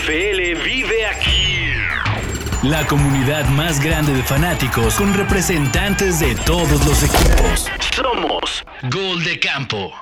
[0.00, 1.72] NFL vive aquí.
[2.62, 7.66] La comunidad más grande de fanáticos con representantes de todos los equipos.
[7.94, 9.92] Somos Gol de Campo.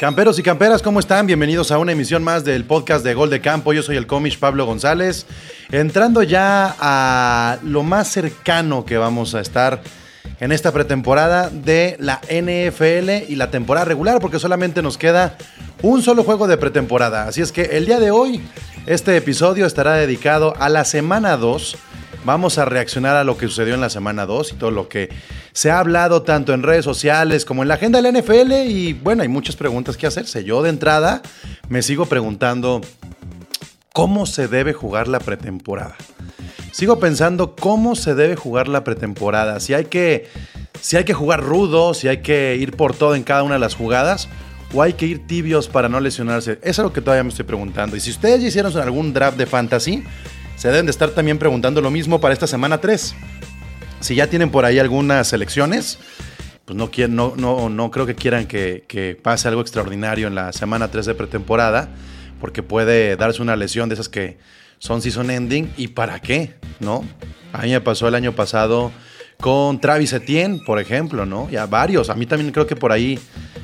[0.00, 1.26] Camperos y camperas, ¿cómo están?
[1.26, 3.72] Bienvenidos a una emisión más del podcast de Gol de Campo.
[3.72, 5.26] Yo soy el cómic Pablo González.
[5.70, 9.82] Entrando ya a lo más cercano que vamos a estar
[10.40, 15.36] en esta pretemporada de la NFL y la temporada regular, porque solamente nos queda
[15.82, 17.28] un solo juego de pretemporada.
[17.28, 18.42] Así es que el día de hoy,
[18.86, 21.76] este episodio estará dedicado a la semana 2.
[22.24, 25.10] Vamos a reaccionar a lo que sucedió en la semana 2 y todo lo que
[25.52, 28.52] se ha hablado tanto en redes sociales como en la agenda del NFL.
[28.68, 30.44] Y bueno, hay muchas preguntas que hacerse.
[30.44, 31.22] Yo de entrada
[31.68, 32.80] me sigo preguntando
[33.92, 35.96] cómo se debe jugar la pretemporada.
[36.76, 39.60] Sigo pensando cómo se debe jugar la pretemporada.
[39.60, 40.28] Si hay que,
[40.78, 43.60] si hay que jugar rudo, si hay que ir por todo en cada una de
[43.60, 44.28] las jugadas,
[44.74, 46.58] o hay que ir tibios para no lesionarse.
[46.60, 47.96] Eso es lo que todavía me estoy preguntando.
[47.96, 50.04] Y si ustedes ya hicieron algún draft de fantasy,
[50.56, 53.14] se deben de estar también preguntando lo mismo para esta semana 3.
[54.00, 55.98] Si ya tienen por ahí algunas selecciones,
[56.66, 60.52] pues no, no, no, no creo que quieran que, que pase algo extraordinario en la
[60.52, 61.88] semana 3 de pretemporada,
[62.38, 64.36] porque puede darse una lesión de esas que
[64.78, 65.72] son season ending.
[65.76, 66.54] ¿Y para qué?
[66.80, 67.04] ¿No?
[67.52, 68.92] A mí me pasó el año pasado
[69.40, 71.48] con Travis Etienne, por ejemplo, ¿no?
[71.50, 72.10] Ya varios.
[72.10, 73.18] A mí también creo que por ahí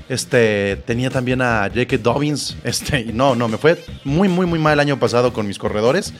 [0.08, 2.56] este, tenía también a Jake Dobbins.
[2.64, 5.58] Este, y no, no, me fue muy, muy, muy mal el año pasado con mis
[5.58, 6.12] corredores.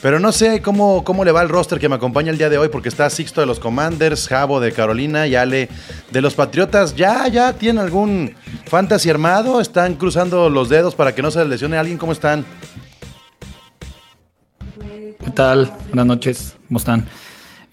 [0.00, 2.58] Pero no sé cómo, cómo le va el roster que me acompaña el día de
[2.58, 5.68] hoy, porque está Sixto de los Commanders, Javo de Carolina y Ale
[6.10, 6.96] de los Patriotas.
[6.96, 8.34] ¿Ya, ya tienen algún
[8.66, 9.60] fantasy armado?
[9.60, 11.98] ¿Están cruzando los dedos para que no se les lesione alguien?
[11.98, 12.44] ¿Cómo están?
[15.32, 15.72] ¿Qué tal?
[15.86, 17.06] Buenas noches, ¿cómo están?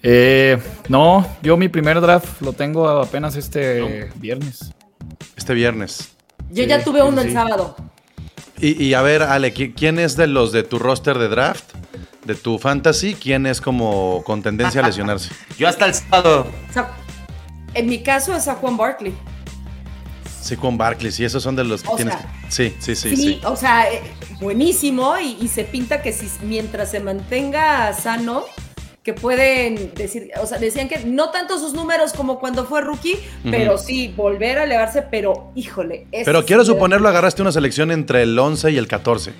[0.02, 0.56] Eh,
[0.88, 4.72] no, yo mi primer draft lo tengo apenas este viernes.
[5.36, 6.16] Este viernes.
[6.50, 7.76] Yo ya tuve uno el sábado.
[8.58, 11.74] Y, y, a ver, Ale, ¿quién es de los de tu roster de draft?
[12.24, 15.28] De tu fantasy, ¿quién es como con tendencia a lesionarse?
[15.58, 16.46] Yo hasta el sábado.
[17.74, 19.12] En mi caso es a Juan Barkley.
[20.40, 22.14] Sí, Juan Barkley, sí, esos son de los que O tienes.
[22.14, 23.40] sea, sí, sí, sí, Sí, sí.
[23.44, 24.00] o sea, eh,
[24.40, 28.44] buenísimo y, y se pinta que si mientras se mantenga sano,
[29.02, 33.16] que pueden decir, o sea, decían que no tanto sus números como cuando fue rookie,
[33.50, 36.06] pero sí volver a elevarse, pero híjole.
[36.10, 39.32] Pero quiero suponerlo, agarraste una selección entre el 11 y el 14.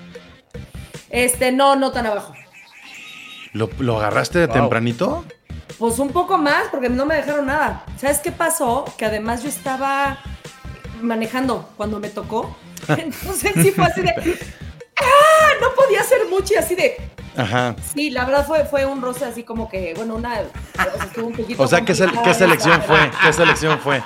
[1.09, 2.33] Este, no, no tan abajo.
[3.53, 4.55] ¿Lo, lo agarraste de Wow.
[4.55, 5.25] tempranito?
[5.77, 7.85] Pues un poco más, porque no me dejaron nada.
[7.99, 8.85] ¿Sabes qué pasó?
[8.97, 10.19] Que además yo estaba
[11.01, 12.55] manejando cuando me tocó.
[12.87, 14.13] Entonces sí fue así de.
[14.99, 15.49] ¡Ah!
[15.61, 16.97] No podía hacer mucho y así de.
[17.35, 17.75] Ajá.
[17.93, 20.41] Sí, la verdad fue, fue un roce así como que, bueno, una.
[20.41, 22.99] O sea, estuvo un poquito O sea, ¿qué, selección fue?
[23.23, 24.01] ¿Qué selección fue?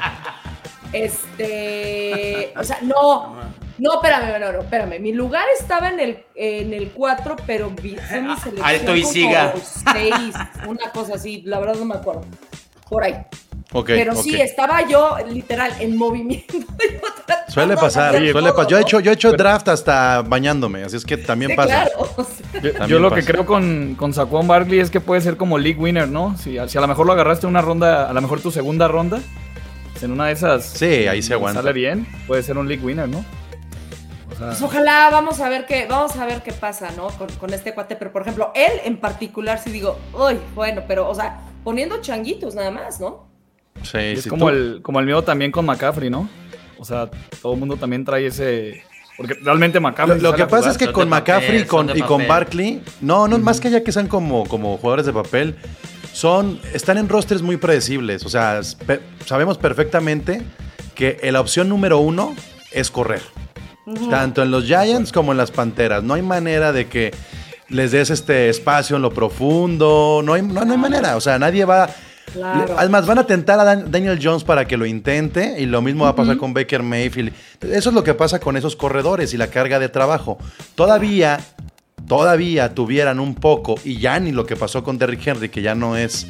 [0.94, 2.54] Este.
[2.58, 3.36] O sea, no.
[3.78, 5.00] No, espérame, no, no, espérame.
[5.02, 8.66] Mi lugar estaba en el, en el 4, pero vi- fue mi selección.
[8.66, 9.54] Alto y siga.
[9.92, 10.14] 6,
[10.68, 12.22] una cosa así, la verdad no me acuerdo.
[12.90, 13.16] Por ahí.
[13.84, 16.54] Pero sí, estaba yo literal en movimiento.
[17.48, 18.68] Suele pasar, suele todo, pasar.
[18.68, 21.86] Yo he hecho, yo he hecho draft hasta bañándome, así es que también Sí, pasa.
[21.86, 22.08] claro,
[22.54, 25.58] Yo, También yo lo que creo con, con Saquon Barkley es que puede ser como
[25.58, 26.36] league winner, ¿no?
[26.38, 29.20] Si, si a lo mejor lo agarraste una ronda, a lo mejor tu segunda ronda,
[29.92, 30.66] pues en una de esas.
[30.66, 31.62] Sí, ahí se aguanta.
[31.62, 33.20] Sale bien, puede ser un league winner, ¿no?
[34.32, 37.08] O sea, pues ojalá vamos a ver qué, vamos a ver qué pasa, ¿no?
[37.10, 37.96] Con, con este cuate.
[37.96, 42.56] Pero por ejemplo, él en particular sí digo, uy, bueno, pero, o sea, poniendo changuitos
[42.56, 43.28] nada más, ¿no?
[43.86, 46.28] Sí, es sí, como tú- el, como el mío también con McCaffrey, ¿no?
[46.78, 47.10] O sea,
[47.42, 48.84] todo el mundo también trae ese.
[49.18, 50.20] Porque realmente McCaffrey.
[50.20, 50.72] lo que pasa jugar.
[50.72, 52.28] es que Son con papel, McCaffrey y son con, y con papel.
[52.28, 55.56] Barkley, no, no, más que ya que sean como, como jugadores de papel,
[56.12, 58.26] son, están en rosters muy predecibles.
[58.26, 60.42] O sea, pe- sabemos perfectamente
[60.96, 62.36] que la opción número uno
[62.72, 63.22] es correr.
[64.10, 66.04] Tanto en los Giants como en las Panteras.
[66.04, 67.14] No hay manera de que
[67.70, 70.22] les des este espacio en lo profundo.
[70.26, 71.16] No hay, no, no hay manera.
[71.16, 71.90] O sea, nadie va.
[72.34, 72.76] Claro.
[72.78, 75.56] Además, van a tentar a Dan- Daniel Jones para que lo intente.
[75.60, 77.32] Y lo mismo va a pasar con Baker Mayfield.
[77.62, 80.38] Eso es lo que pasa con esos corredores y la carga de trabajo.
[80.76, 81.40] Todavía.
[82.08, 85.74] Todavía tuvieran un poco, y ya ni lo que pasó con Derrick Henry, que ya
[85.74, 86.28] no es,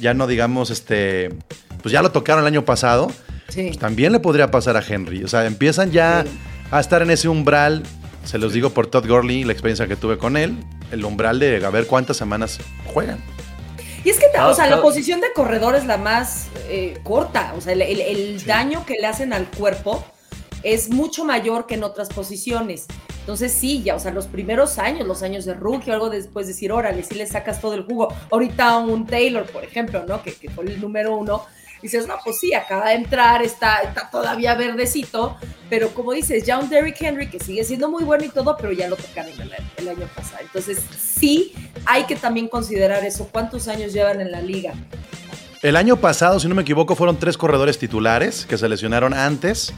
[0.00, 1.28] ya no digamos, este,
[1.82, 3.10] pues ya lo tocaron el año pasado,
[3.48, 3.64] Sí.
[3.66, 5.22] pues también le podría pasar a Henry.
[5.22, 6.30] O sea, empiezan ya Sí.
[6.70, 7.82] a estar en ese umbral,
[8.24, 10.56] se los digo por Todd Gurley, la experiencia que tuve con él,
[10.90, 13.18] el umbral de a ver cuántas semanas juegan.
[14.04, 17.54] Y es que, o sea, la posición de corredor es la más eh, corta.
[17.56, 20.04] O sea, el, el- el daño que le hacen al cuerpo
[20.62, 22.86] es mucho mayor que en otras posiciones.
[23.20, 26.46] Entonces, sí, ya, o sea, los primeros años, los años de rookie o algo después
[26.46, 28.08] decir, órale, sí le sacas todo el jugo.
[28.30, 30.22] Ahorita un Taylor, por ejemplo, ¿no?
[30.22, 31.42] Que, que fue el número uno.
[31.84, 35.36] Dices, no, pues sí, acaba de entrar, está, está todavía verdecito,
[35.68, 38.72] pero como dices, ya un Derrick Henry que sigue siendo muy bueno y todo, pero
[38.72, 40.38] ya lo tocaron el, el año pasado.
[40.40, 41.52] Entonces, sí,
[41.84, 43.28] hay que también considerar eso.
[43.30, 44.72] ¿Cuántos años llevan en la liga?
[45.60, 49.74] El año pasado, si no me equivoco, fueron tres corredores titulares que se lesionaron antes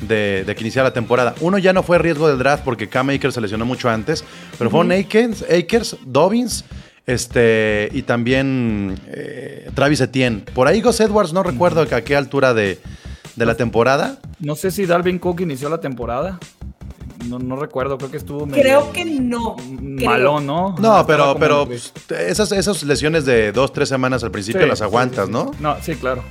[0.00, 1.36] de, de que iniciara la temporada.
[1.40, 4.24] Uno ya no fue riesgo del draft porque Cam Akers se lesionó mucho antes,
[4.58, 6.64] pero fueron Akers, Akers, Dobbins
[7.06, 10.40] este, y también eh, Travis Etienne.
[10.54, 12.80] Por ahí Gus Edwards, no recuerdo a qué altura de,
[13.36, 14.18] de la temporada.
[14.40, 16.38] No sé si Dalvin Cook inició la temporada.
[17.28, 19.56] No, no recuerdo, creo que estuvo medio Creo que no.
[19.70, 20.74] malón, ¿no?
[20.78, 24.82] No, pero, pero pues, esas, esas lesiones de dos, tres semanas al principio Sí, las
[24.82, 25.50] aguantas, sí, ¿no?
[25.52, 25.58] sí.
[25.60, 26.22] No, sí, claro.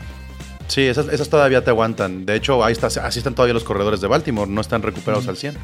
[0.67, 2.25] Sí, esas, esas todavía te aguantan.
[2.25, 5.35] De hecho, ahí está, así están todavía los corredores de Baltimore, no están recuperados al
[5.37, 5.55] 100.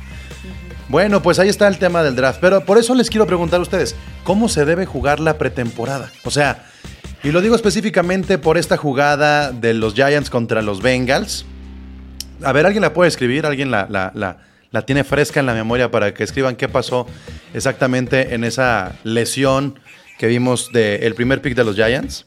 [0.90, 2.40] Bueno, pues ahí está el tema del draft.
[2.42, 6.12] Pero por eso les quiero preguntar a ustedes, ¿cómo se debe jugar la pretemporada?
[6.26, 6.66] O sea,
[7.24, 11.46] y lo digo específicamente por esta jugada de los Giants contra los Bengals.
[12.44, 13.46] A ver, ¿alguien la puede escribir?
[13.46, 14.12] ¿Alguien la, la-
[14.72, 17.06] la- tiene fresca en la memoria para que escriban qué pasó
[17.54, 19.80] exactamente en esa lesión
[20.18, 22.26] que vimos del primer pick de los Giants?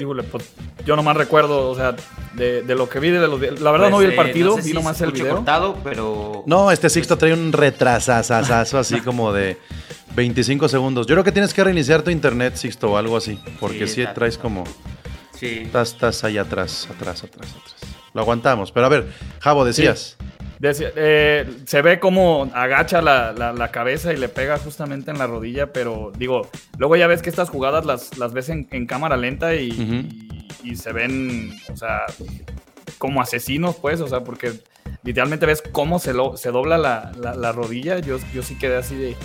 [0.00, 0.44] Híjole, pues
[0.86, 1.94] yo nomás recuerdo, o sea,
[2.34, 3.40] de, de lo que vi de los.
[3.60, 5.36] La verdad Pues, no vi el eh, partido, sé vi si nomás el video.
[5.36, 9.58] cortado, pero No, este Sixto trae un retrasazazazo así como de
[10.16, 11.06] 25 segundos.
[11.06, 13.38] Yo creo que tienes que reiniciar tu internet, Sixto, o algo así.
[13.60, 14.64] Porque Sí, si está- traes como.
[15.34, 15.60] sí.
[15.64, 17.74] Estás, estás ahí atrás, atrás, atrás, atrás.
[18.14, 18.72] Lo aguantamos.
[18.72, 19.06] Pero a ver,
[19.40, 20.16] Javo, decías.
[20.60, 25.18] Decía- eh, se ve como agacha la, la- la cabeza y le pega justamente en
[25.18, 28.86] la rodilla, pero digo, luego ya ves que estas jugadas las, las ves en, en
[28.86, 29.82] cámara lenta y, Ujú.
[29.94, 32.02] y- y se ven, o sea,
[32.98, 34.52] como asesinos, pues, o sea, porque
[35.02, 37.98] literalmente ves cómo se, lo, se dobla la, la- la rodilla.
[38.00, 39.16] Yo, yo sí quedé así de,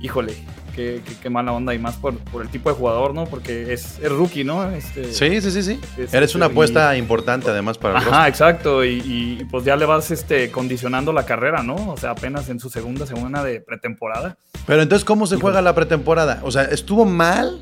[0.00, 0.32] híjole,
[0.78, 3.24] qué, qué- qué mala onda y más por, por el tipo de jugador, ¿no?
[3.26, 4.70] Porque es, es rookie, ¿no?
[4.70, 5.80] Este, Sí, sí, sí, sí.
[5.96, 8.28] Es- Eres una y- apuesta importante además para el Ajá, roster.
[8.28, 8.84] exacto.
[8.84, 11.74] Y, y, pues ya le vas este, condicionando la carrera, ¿no?
[11.90, 14.36] O sea, apenas en su segunda semana de pretemporada.
[14.66, 16.40] Pero entonces, ¿cómo se juega la pretemporada?
[16.44, 17.60] O sea, ¿estuvo mal?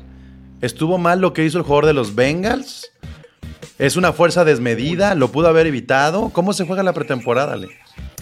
[0.61, 2.91] ¿Estuvo mal lo que hizo el jugador de los Bengals?
[3.79, 5.15] ¿Es una fuerza desmedida?
[5.15, 6.29] ¿Lo pudo haber evitado?
[6.29, 7.69] ¿Cómo se juega la pretemporada, Ale?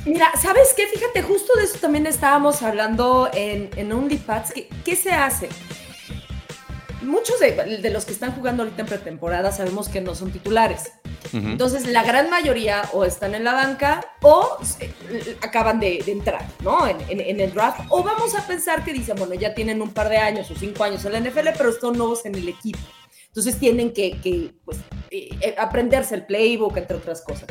[0.05, 0.85] Mira, ¿sabes qué?
[0.87, 4.53] Fíjate, justo de eso también estábamos hablando en, en OnlyPads.
[4.53, 5.49] ¿Qué, ¿Qué se hace?
[7.01, 10.91] Muchos de, de los que están jugando ahorita en pretemporada sabemos que no son titulares.
[11.33, 16.45] Entonces, la gran mayoría o están en la banca o eh, acaban de, de entrar,
[16.61, 16.87] ¿no?
[16.87, 17.81] En, en- en el draft.
[17.89, 20.83] O vamos a pensar que dicen, bueno, ya tienen un par de años o cinco
[20.83, 22.79] años en la NFL, pero son nuevos en el equipo.
[23.27, 24.77] Entonces, tienen que, que, pues,
[25.11, 27.47] eh, eh, aprenderse el playbook, entre otras cosas.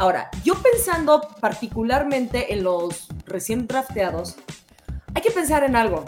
[0.00, 4.36] Ahora, yo pensando particularmente en los recién drafteados,
[5.14, 6.06] hay que pensar en algo.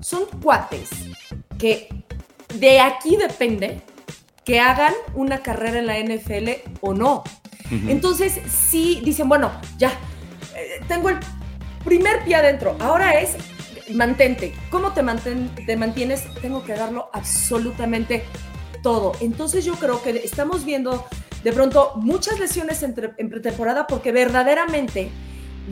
[0.00, 0.90] Son cuates
[1.58, 1.88] que
[2.54, 3.82] de aquí depende
[4.44, 6.50] que hagan una carrera en la NFL
[6.80, 7.24] o no.
[7.88, 9.90] Entonces, sí dicen, bueno, ya,
[10.54, 11.16] eh, tengo el
[11.84, 13.34] primer pie adentro, ahora es
[13.92, 14.54] mantente.
[14.70, 16.32] ¿Cómo te, manten- te mantienes?
[16.40, 18.22] Tengo que darlo absolutamente
[18.84, 19.14] todo.
[19.20, 21.04] Entonces yo creo que estamos viendo
[21.46, 25.10] de pronto muchas lesiones entre- en pretemporada porque verdaderamente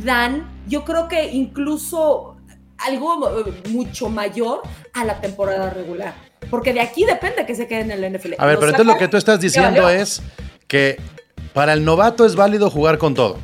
[0.04, 2.36] dan, yo creo que incluso
[2.78, 4.62] algo eh, mucho mayor
[4.92, 6.14] a la temporada regular.
[6.48, 8.34] Porque de aquí depende que se queden en la NFL.
[8.38, 10.22] A ver, pero entonces lo que tú estás diciendo es
[10.68, 11.00] que
[11.52, 13.38] para el novato es válido jugar con todo.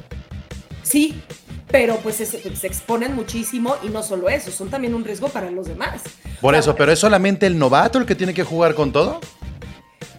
[0.84, 1.20] Sí,
[1.68, 5.50] pero pues se, se exponen muchísimo y no solo eso, son también un riesgo para
[5.50, 6.02] los demás.
[6.40, 9.18] Por eso, pero es solamente el novato el que tiene que jugar con todo.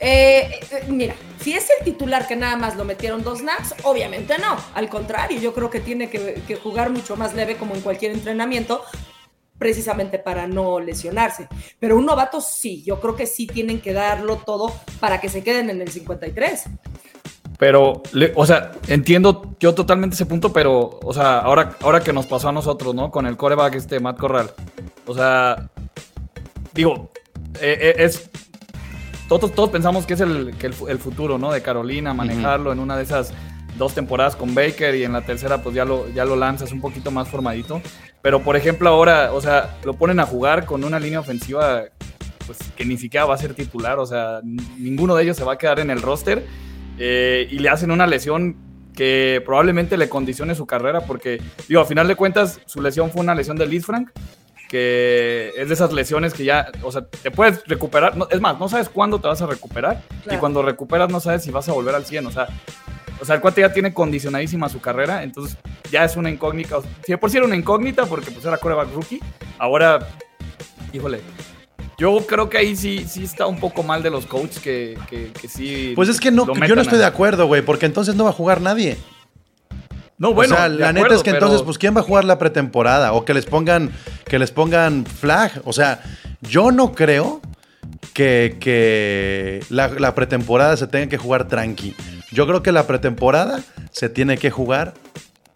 [0.03, 4.35] Eh, eh, mira, si es el titular que nada más lo metieron dos snaps, obviamente
[4.39, 4.57] no.
[4.73, 8.81] Al contrario, yo creo que tiene que, jugar mucho más leve como en cualquier entrenamiento,
[9.59, 11.47] precisamente para no lesionarse.
[11.79, 15.43] Pero un novato sí, yo creo que sí tienen que darlo todo para que se
[15.43, 16.63] queden en el 53.
[17.59, 18.01] Pero,
[18.33, 22.49] o sea, entiendo yo totalmente ese punto, pero, o sea, ahora, ahora que nos pasó
[22.49, 23.11] a nosotros, ¿no?
[23.11, 24.51] Con el coreback este Matt Corral.
[25.05, 25.69] O sea,
[26.73, 27.11] digo,
[27.61, 28.31] eh, es.
[29.31, 31.53] Todos, todos pensamos que es el, que el, fu- el futuro, ¿no?
[31.53, 33.31] De Carolina, manejarlo en una de esas
[33.77, 36.81] dos temporadas con Baker y en la tercera, pues ya lo, ya lo lanzas un
[36.81, 37.81] poquito más formadito.
[38.21, 41.83] Pero, por ejemplo, ahora, o sea, lo ponen a jugar con una línea ofensiva,
[42.45, 44.41] pues que ni siquiera va a ser titular, o sea,
[44.77, 46.45] ninguno de ellos se va a quedar en el roster
[46.97, 48.57] eh, y le hacen una lesión
[48.93, 53.21] que probablemente le condicione su carrera, porque, digo, a final de cuentas, su lesión fue
[53.21, 54.09] una lesión de Liz Frank,
[54.71, 58.57] que es de esas lesiones que ya, o sea, te puedes recuperar, no- es más,
[58.57, 60.01] no sabes cuándo te vas a recuperar,
[60.35, 62.47] y cuando recuperas no sabes si vas a volver al 100, o sea,
[63.19, 65.57] o sea, el cuate ya tiene condicionadísima su carrera, entonces
[65.91, 68.57] ya es una incógnita, o- si de por sí era una incógnita, porque pues era
[68.57, 69.19] coreback rookie,
[69.59, 70.07] ahora,
[70.93, 71.19] híjole,
[71.97, 75.31] Yo creo que ahí sí, sí está un poco mal de los coaches que, que,
[75.39, 75.93] que sí.
[75.95, 78.33] Pues es que no, yo no estoy de acuerdo, güey, porque entonces no va a
[78.33, 78.97] jugar nadie.
[80.21, 82.25] No, bueno, o sea, la neta es que pero- entonces, pues, ¿quién va a jugar
[82.25, 83.11] la pretemporada?
[83.13, 83.89] O que les pongan,
[84.25, 85.63] que les pongan flag.
[85.65, 85.99] O sea,
[86.41, 87.41] yo no creo
[88.13, 91.95] que, que la, la pretemporada se tenga que jugar tranqui.
[92.31, 94.93] Yo creo que la pretemporada se tiene que jugar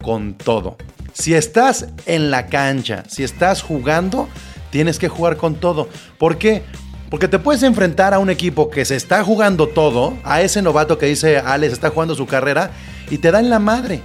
[0.02, 0.76] con todo.
[1.12, 4.28] Si estás en la cancha, si estás jugando,
[4.70, 5.88] tienes que jugar con todo.
[6.18, 6.64] ¿Por qué?
[7.08, 10.98] Porque te puedes enfrentar a un equipo que se está jugando todo, a ese novato
[10.98, 12.72] que dice Alex está jugando su carrera,
[13.08, 14.02] y te dan la madre.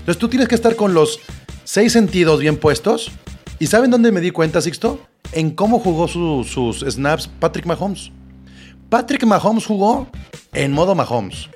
[0.00, 1.20] Entonces tú tienes que estar con los
[1.64, 3.10] seis sentidos bien puestos.
[3.58, 5.00] ¿Y saben dónde me di cuenta, Sixto?
[5.32, 8.10] En cómo jugó su- sus snaps Patrick Mahomes.
[8.88, 10.08] Patrick Mahomes jugó
[10.52, 11.48] en modo Mahomes.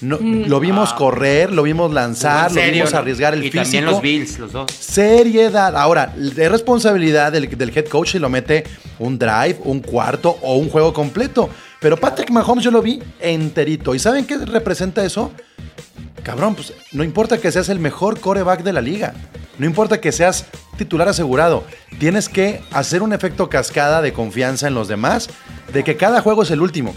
[0.00, 0.96] No- Lo vimos Ah.
[0.96, 2.98] correr, lo vimos lanzar, lo vimos ¿no?
[2.98, 3.62] arriesgar el y físico.
[3.62, 4.70] también los Bills, los dos.
[4.72, 5.76] Seriedad.
[5.76, 8.64] Ahora, de responsabilidad del, del head coach si lo mete
[8.98, 11.48] un drive, un cuarto o un juego completo.
[11.80, 13.94] Pero Patrick Mahomes yo lo vi enterito.
[13.94, 15.30] ¿Y saben qué representa eso?
[16.22, 19.14] Cabrón, pues no importa que seas el mejor coreback de la liga.
[19.58, 21.64] No importa que seas titular asegurado.
[21.98, 25.28] Tienes que hacer un efecto cascada de confianza en los demás,
[25.72, 26.94] de que cada juego es el último.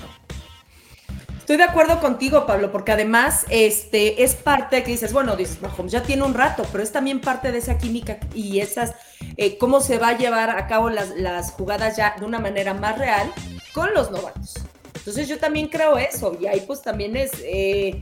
[1.40, 5.92] Estoy de acuerdo contigo, Pablo, porque además este, es parte que dices, bueno, dices, Mahomes
[5.92, 8.94] ya tiene un rato, pero es también parte de esa química y esas,
[9.38, 12.74] eh, cómo se va a llevar a cabo las, las jugadas ya de una manera
[12.74, 13.32] más real
[13.74, 14.56] con los novatos.
[14.96, 18.00] Entonces yo también creo eso, y ahí pues también es eh,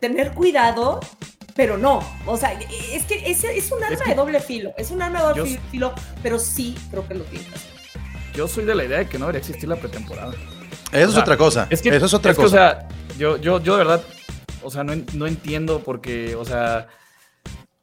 [0.00, 1.00] tener cuidado,
[1.54, 2.52] pero no, o sea,
[2.92, 5.52] es que es, es un arma que- de doble filo, es un arma de doble
[5.54, 7.46] Yo- filo, pero sí creo que lo tiene.
[8.34, 10.34] Yo soy de la idea de que no debería existir la pretemporada.
[10.92, 11.66] Eso O es otra cosa.
[11.70, 12.46] Es que, Eso es otra cosa.
[12.46, 12.88] o sea,
[13.18, 14.02] yo, yo, yo de verdad,
[14.62, 16.86] o sea, no, no entiendo porque, o sea,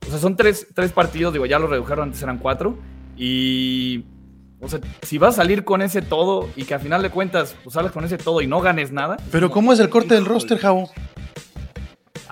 [0.05, 2.77] o sea, son tres, tres partidos, digo, ya lo redujeron, antes eran cuatro,
[3.17, 4.05] y,
[4.61, 7.55] o sea, si vas a salir con ese todo y que al final de cuentas,
[7.63, 9.17] pues sales con ese todo y no ganes nada.
[9.31, 10.89] Pero como, ¿cómo es el corte del roster, Javo?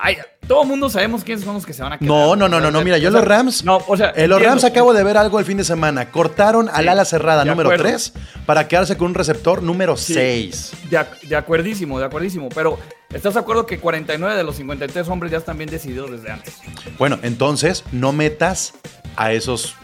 [0.04, 0.18] Ay,
[0.48, 2.10] todo mundo sabemos quiénes son los que se van a quedar.
[2.10, 4.30] No, no, no, no, no, mira, yo o sea, los Rams, No, o sea, En
[4.32, 4.42] los.
[4.42, 6.10] Rams acabo de ver algo el fin de semana.
[6.10, 7.84] Cortaron al Sí, ala cerrada número acuerdo.
[7.84, 8.14] 3
[8.48, 10.14] para quedarse con un receptor número Sí.
[10.16, 10.72] 6.
[10.90, 12.50] De, de acuerdísimo, de acuerdísimo.
[12.50, 12.80] Pero,
[13.14, 16.58] ¿estás de acuerdo que 49 de los 53 hombres ya están bien decididos desde antes?
[16.98, 18.74] Bueno, entonces no metas
[19.16, 19.76] a esos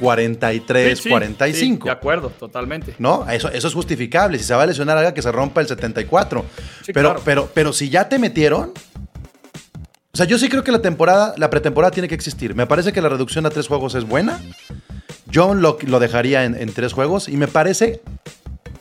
[0.00, 1.82] 43, Sí, sí, 45.
[1.84, 2.94] sí, de acuerdo, totalmente.
[2.98, 3.28] ¿No?
[3.30, 4.36] Eso, eso es justificable.
[4.38, 6.44] Si se va a lesionar, haga que se rompa el 74.
[6.84, 7.22] Sí, pero, claro.
[7.24, 8.72] pero, pero si ya te metieron.
[10.14, 12.54] O sea, yo sí creo que la temporada, la pretemporada tiene que existir.
[12.54, 14.40] Me parece que la reducción a tres juegos es buena.
[15.26, 17.28] Yo lo, lo dejaría en, en tres juegos.
[17.30, 18.02] Y me parece.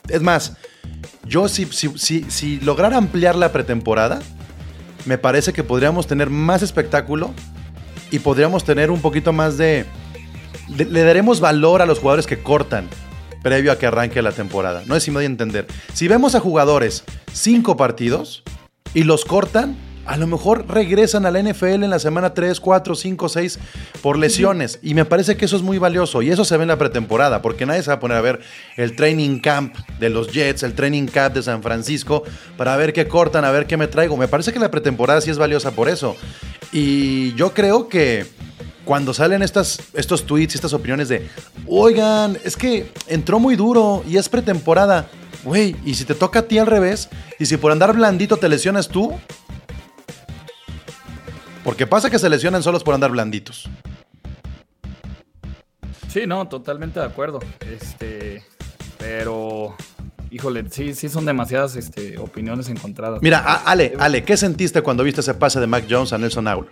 [0.09, 0.57] Es más,
[1.23, 4.19] yo si, si, si, si lograra ampliar la pretemporada,
[5.05, 7.33] me parece que podríamos tener más espectáculo
[8.11, 9.85] y podríamos tener un poquito más de,
[10.67, 12.89] de- Le daremos valor a los jugadores que cortan
[13.41, 14.83] previo a que arranque la temporada.
[14.85, 15.65] No sé si me doy a entender.
[15.93, 18.43] Si vemos a jugadores cinco partidos
[18.93, 22.95] y los cortan, a lo mejor regresan a la NFL en la semana 3, 4,
[22.95, 23.59] 5, 6
[24.01, 24.79] por lesiones.
[24.81, 26.21] Y me parece que eso es muy valioso.
[26.21, 28.39] Y eso se ve en la pretemporada, porque nadie se va a poner a ver
[28.77, 32.23] el training camp de los Jets, el training camp de San Francisco,
[32.57, 34.17] para ver qué cortan, a ver qué me traigo.
[34.17, 36.15] Me parece que la pretemporada sí es valiosa por eso.
[36.71, 38.25] Y yo creo que
[38.85, 41.27] cuando salen estas, estos tweets y estas opiniones de,
[41.67, 45.07] oigan, es que entró muy duro y es pretemporada.
[45.43, 48.47] Güey, y si te toca a ti al revés, y si por andar blandito te
[48.47, 49.13] lesionas tú,
[51.63, 53.69] porque pasa que se lesionan solos por andar blanditos.
[56.09, 57.39] Sí, no, totalmente de acuerdo.
[57.61, 58.43] Este,
[58.97, 59.75] pero,
[60.29, 63.21] híjole, sí, sí son demasiadas este, opiniones encontradas.
[63.21, 66.47] Mira, a- Ale, Ale, ¿qué sentiste cuando viste ese pase de Mac Jones a Nelson
[66.47, 66.69] Aguilar?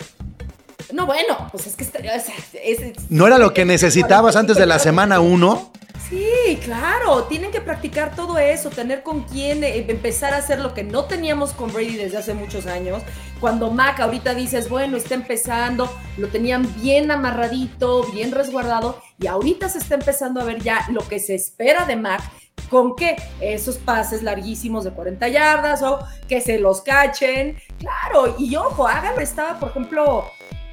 [0.94, 4.36] No, bueno, pues es que está- o sea, es- es- ¿No era lo que necesitabas
[4.36, 5.72] antes de la semana 1?
[6.10, 10.74] Sí, claro, tienen que practicar todo eso, tener con quién eh, empezar a hacer lo
[10.74, 13.04] que no teníamos con Brady desde hace muchos años.
[13.40, 15.88] Cuando Mac ahorita dices, bueno, está empezando,
[16.18, 21.08] lo tenían bien amarradito, bien resguardado, y ahorita se está empezando a ver ya lo
[21.08, 22.24] que se espera de Mac.
[22.72, 23.16] ¿Con qué?
[23.40, 27.56] Esos pases larguísimos de 40 yardas o que se los cachen.
[27.78, 29.22] Claro, y ojo, háganlo.
[29.22, 30.26] Estaba, por ejemplo,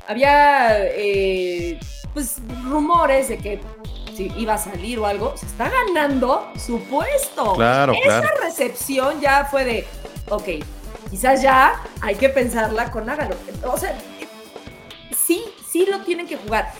[0.08, 1.78] había eh,
[2.14, 3.60] pues rumores de que
[4.16, 7.54] si iba a salir o algo, se está ganando su puesto.
[7.54, 8.36] Claro, Esa claro.
[8.42, 9.86] recepción ya fue de,
[10.30, 10.48] ok,
[11.10, 13.36] quizás ya hay que pensarla con hágalo.
[13.64, 13.96] O sea,
[15.16, 16.72] sí, sí lo tienen que jugar.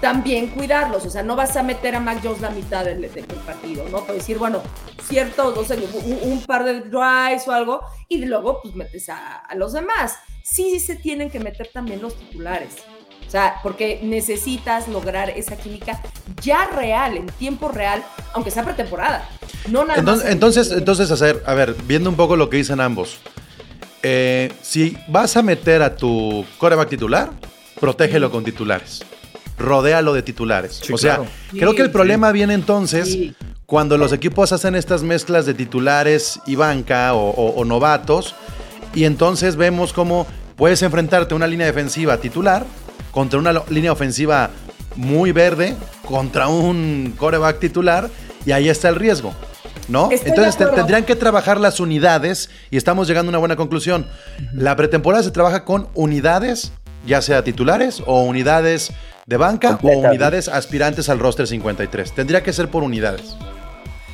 [0.00, 3.24] También cuidarlos, o sea, no vas a meter a Mac Jones la mitad del, del
[3.24, 4.00] partido, ¿no?
[4.00, 4.60] Para decir, bueno,
[5.04, 9.36] cierto, no sé, un, un par de drives o algo, y luego pues metes a,
[9.36, 10.18] a los demás.
[10.42, 12.78] Sí, sí se tienen que meter también los titulares.
[13.32, 15.98] O sea, porque necesitas lograr esa química
[16.42, 19.26] ya real, en tiempo real, aunque sea pretemporada.
[19.70, 20.32] No nada Entonces, más.
[20.34, 23.16] entonces, entonces, hacer, a ver, viendo un poco lo que dicen ambos.
[24.02, 27.30] eh, si vas a meter a tu coreback titular,
[27.80, 29.00] protégelo con titulares.
[29.58, 30.80] Rodéalo de titulares.
[30.84, 31.30] Sí, o sea, claro.
[31.52, 33.34] creo que el Sí, problema viene entonces Sí.
[33.64, 38.34] cuando los equipos hacen estas mezclas de titulares y banca o, o- o novatos.
[38.92, 42.66] Y entonces vemos cómo puedes enfrentarte a una línea defensiva titular
[43.12, 44.50] contra una línea ofensiva
[44.96, 48.10] muy verde, contra un coreback titular,
[48.44, 49.32] y ahí está el riesgo.
[49.88, 50.10] ¿No?
[50.10, 54.06] Estoy Entonces tendrían que trabajar las unidades y estamos llegando a una buena conclusión.
[54.52, 56.72] La pretemporada se trabaja con unidades,
[57.04, 58.92] ya sea titulares o unidades
[59.26, 62.12] de banca o unidades aspirantes al roster 53.
[62.12, 63.36] Tendría que ser por unidades.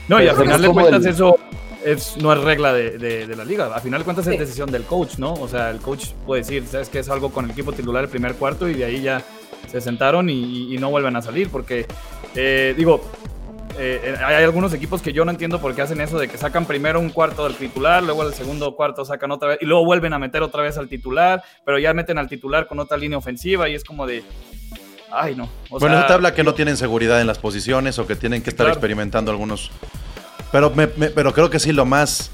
[0.08, 1.36] No, y al final de cuentas el- eso
[1.84, 3.66] es, no es regla de, de- de la liga.
[3.74, 4.32] Al final de cuentas Sí.
[4.32, 5.32] es decisión del coach, ¿no?
[5.34, 8.10] O sea, el coach puede decir, sabes que es algo con el equipo titular el
[8.10, 9.22] primer cuarto y de ahí ya
[9.70, 11.86] se sentaron y, y no vuelven a salir porque,
[12.34, 13.00] eh, digo,
[13.78, 16.36] eh, hay hay algunos equipos que yo no entiendo por qué hacen eso de que
[16.38, 19.84] sacan primero un cuarto del titular, luego el segundo cuarto sacan otra vez y luego
[19.84, 23.18] vuelven a meter otra vez al titular, pero ya meten al titular con otra línea
[23.18, 24.24] ofensiva y es como de...
[25.10, 25.44] Ay, no.
[25.70, 28.16] O bueno, sea, eso te habla que no tienen seguridad en las posiciones o que
[28.16, 28.74] tienen que estar Claro.
[28.78, 29.70] experimentando algunos.
[30.52, 32.30] Pero, me- me- pero creo que sí, lo más.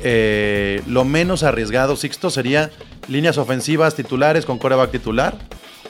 [0.00, 2.70] eh, lo menos arriesgado, Sixto, sería
[3.08, 5.36] líneas ofensivas titulares con coreback titular.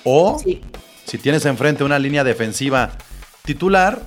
[0.04, 0.62] O Sí.
[1.04, 2.92] si tienes enfrente una línea defensiva
[3.44, 4.00] titular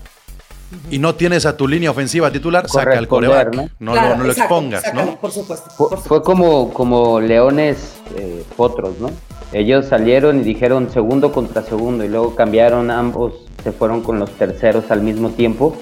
[0.90, 3.72] y no tienes a tu línea ofensiva titular, saca al Corresponder, coreback.
[3.80, 5.20] No, Claro, lo- no lo expongas, sácalo, ¿no?
[5.20, 5.70] Por supuesto.
[5.70, 6.24] Fue, por fue supuesto.
[6.24, 9.12] como, como leones eh, potros, ¿no?
[9.54, 14.32] Ellos salieron y dijeron segundo contra segundo y luego cambiaron ambos, se fueron con los
[14.32, 15.78] terceros al mismo tiempo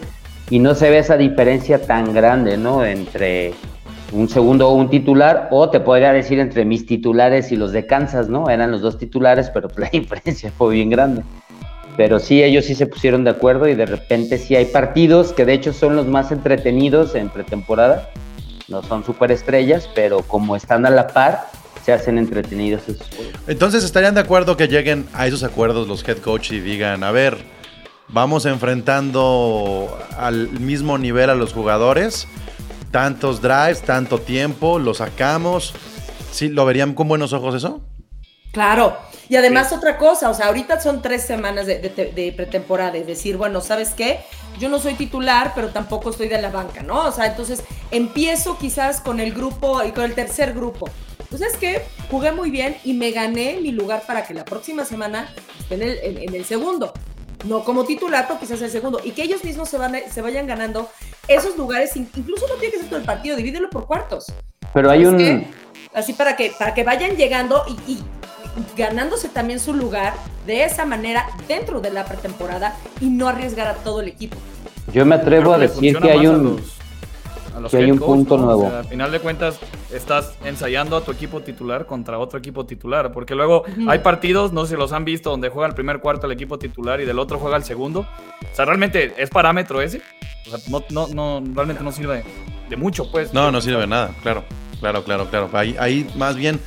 [0.50, 2.84] y no se ve esa diferencia tan grande, ¿no?
[2.84, 3.53] Entre
[4.12, 7.86] un segundo o un titular o te podría decir entre mis titulares y los de
[7.86, 8.50] Kansas, ¿no?
[8.50, 11.24] Eran los dos titulares, pero la diferencia fue bien grande.
[11.98, 15.46] Pero sí, ellos sí se pusieron de acuerdo y de repente sí hay partidos que
[15.46, 18.10] de hecho son los más entretenidos en pretemporada.
[18.70, 21.48] No son superestrellas, pero como están a la par,
[21.84, 23.34] se hacen entretenidos esos juegos.
[23.48, 27.12] Entonces estarían de acuerdo que lleguen a esos acuerdos los head coach y digan, a
[27.12, 27.38] ver,
[28.10, 32.28] vamos enfrentando al mismo nivel a los jugadores,
[32.91, 35.74] tantos drives, tanto tiempo, lo sacamos.
[36.32, 36.48] ¿Sí?
[36.50, 37.82] ¿Lo verían con buenos ojos eso?
[38.52, 38.95] Claro.
[39.30, 43.06] Y además otra cosa, o sea, ahorita son tres semanas de, de- de pretemporada, es
[43.08, 44.19] decir, bueno, ¿sabes qué?
[44.60, 47.06] Yo no soy titular, pero tampoco estoy de la banca, ¿no?
[47.08, 50.89] O sea, entonces empiezo quizás con el grupo y con el tercer grupo.
[51.19, 51.84] Entonces, ¿qué?
[52.10, 55.82] Jugué muy bien y me gané mi lugar para que la próxima semana esté en
[55.84, 56.91] el, en- en el segundo.
[57.45, 58.99] No como titular, pero quizás el segundo.
[59.04, 60.89] Y que ellos mismos se, van, se vayan ganando
[61.28, 64.25] esos lugares, in- incluso no tiene que ser todo el partido, divídelo por cuartos.
[64.73, 65.17] Pero hay ¿Es un...
[65.17, 65.47] que?
[65.93, 68.04] Así para que, para que vayan llegando y, y
[68.78, 70.13] ganándose también su lugar
[70.45, 74.38] de esa manera dentro de la pretemporada y no arriesgar a todo el equipo.
[74.93, 76.43] Yo me atrevo a decir que hay un...
[76.58, 76.79] los-
[77.60, 78.45] a los que hay un coach, punto ¿no?
[78.45, 78.65] nuevo.
[78.65, 79.60] O sea, al final de cuentas,
[79.93, 83.12] estás ensayando a tu equipo titular contra otro equipo titular.
[83.12, 86.26] Porque luego hay partidos, no sé si los han visto, donde juega el primer cuarto
[86.26, 88.02] el equipo titular y del otro juega el segundo.
[88.02, 90.02] O sea, realmente es parámetro ese.
[90.48, 92.24] O sea, no, no, no, realmente no sirve
[92.69, 93.34] de mucho, pues.
[93.34, 94.43] No, no sirve de nada, claro,
[94.80, 95.50] claro, claro, claro.
[95.54, 96.60] Ahí, ahí más bien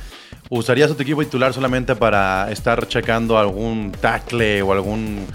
[0.49, 5.25] usarías a tu equipo titular solamente para estar checando algún tackle o algún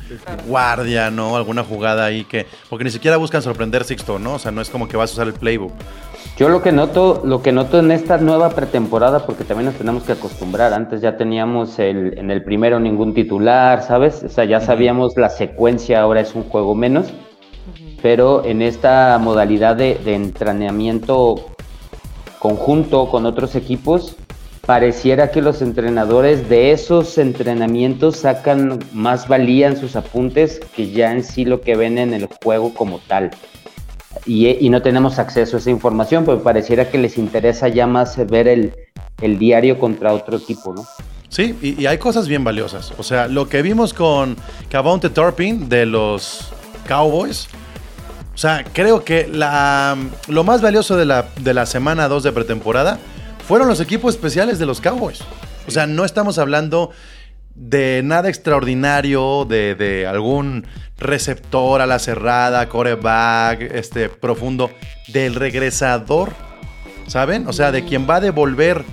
[0.46, 1.36] guardia, ¿no?
[1.36, 2.46] Alguna jugada ahí que...
[2.68, 4.34] Porque ni siquiera buscan sorprender Sixto, ¿no?
[4.34, 5.72] O sea, no es como que vas a usar el playbook.
[6.36, 10.04] Yo lo que noto, lo que noto en esta nueva pretemporada, porque también nos tenemos
[10.04, 10.72] que acostumbrar.
[10.72, 14.22] Antes ya teníamos el, en el primero ningún titular, ¿sabes?
[14.22, 17.12] O sea, ya sabíamos la secuencia, ahora es un juego menos.
[18.02, 21.46] Pero en esta modalidad de, de entrenamiento
[22.38, 24.16] conjunto con otros equipos,
[24.68, 31.10] pareciera que los entrenadores de esos entrenamientos sacan más valía en sus apuntes que ya
[31.10, 33.30] en sí lo que ven en el juego como tal.
[34.26, 38.46] Y, no tenemos acceso a esa información, pero pareciera que les interesa ya más ver
[38.46, 40.86] el, diario contra otro equipo, ¿no?
[41.30, 42.92] Sí, y, hay cosas bien valiosas.
[42.98, 44.36] O sea, lo que vimos con
[44.68, 46.52] Cavonte Turpin de los
[46.86, 47.48] Cowboys.
[48.34, 52.98] O sea, creo que lo más valioso de la, de la semana 2 de pretemporada
[53.48, 55.20] fueron los equipos especiales de los Cowboys.
[55.66, 56.90] O sea, no estamos hablando
[57.54, 60.66] de nada extraordinario, de, de algún
[60.98, 64.70] receptor a la cerrada, coreback, este, profundo,
[65.08, 66.34] del regresador,
[67.06, 67.48] ¿saben?
[67.48, 68.84] O sea, de quien va a devolver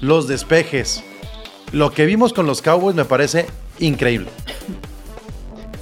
[0.00, 1.04] los despejes.
[1.70, 3.46] Lo que vimos con los Cowboys me parece
[3.78, 4.30] increíble.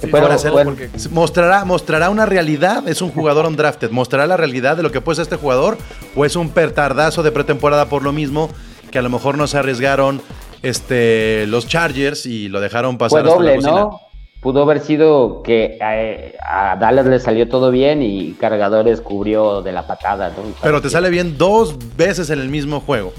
[0.01, 4.83] Sí, bueno, porque- mostrará, mostrará una realidad, es un jugador undrafted, mostrará la realidad de
[4.83, 5.77] lo que puede ser este jugador
[6.15, 8.49] o es un pertardazo de pretemporada por lo mismo
[8.91, 10.21] que a lo mejor no se arriesgaron
[10.63, 13.67] este, los Chargers y lo dejaron pasar Fue hasta la doble.
[13.67, 13.99] ¿no?
[14.41, 19.71] Pudo haber sido que eh, a Dallas le salió todo bien y Cargadores cubrió de
[19.71, 20.35] la patada, ¿no?
[20.63, 23.13] Pero te sale bien dos veces en el mismo juego.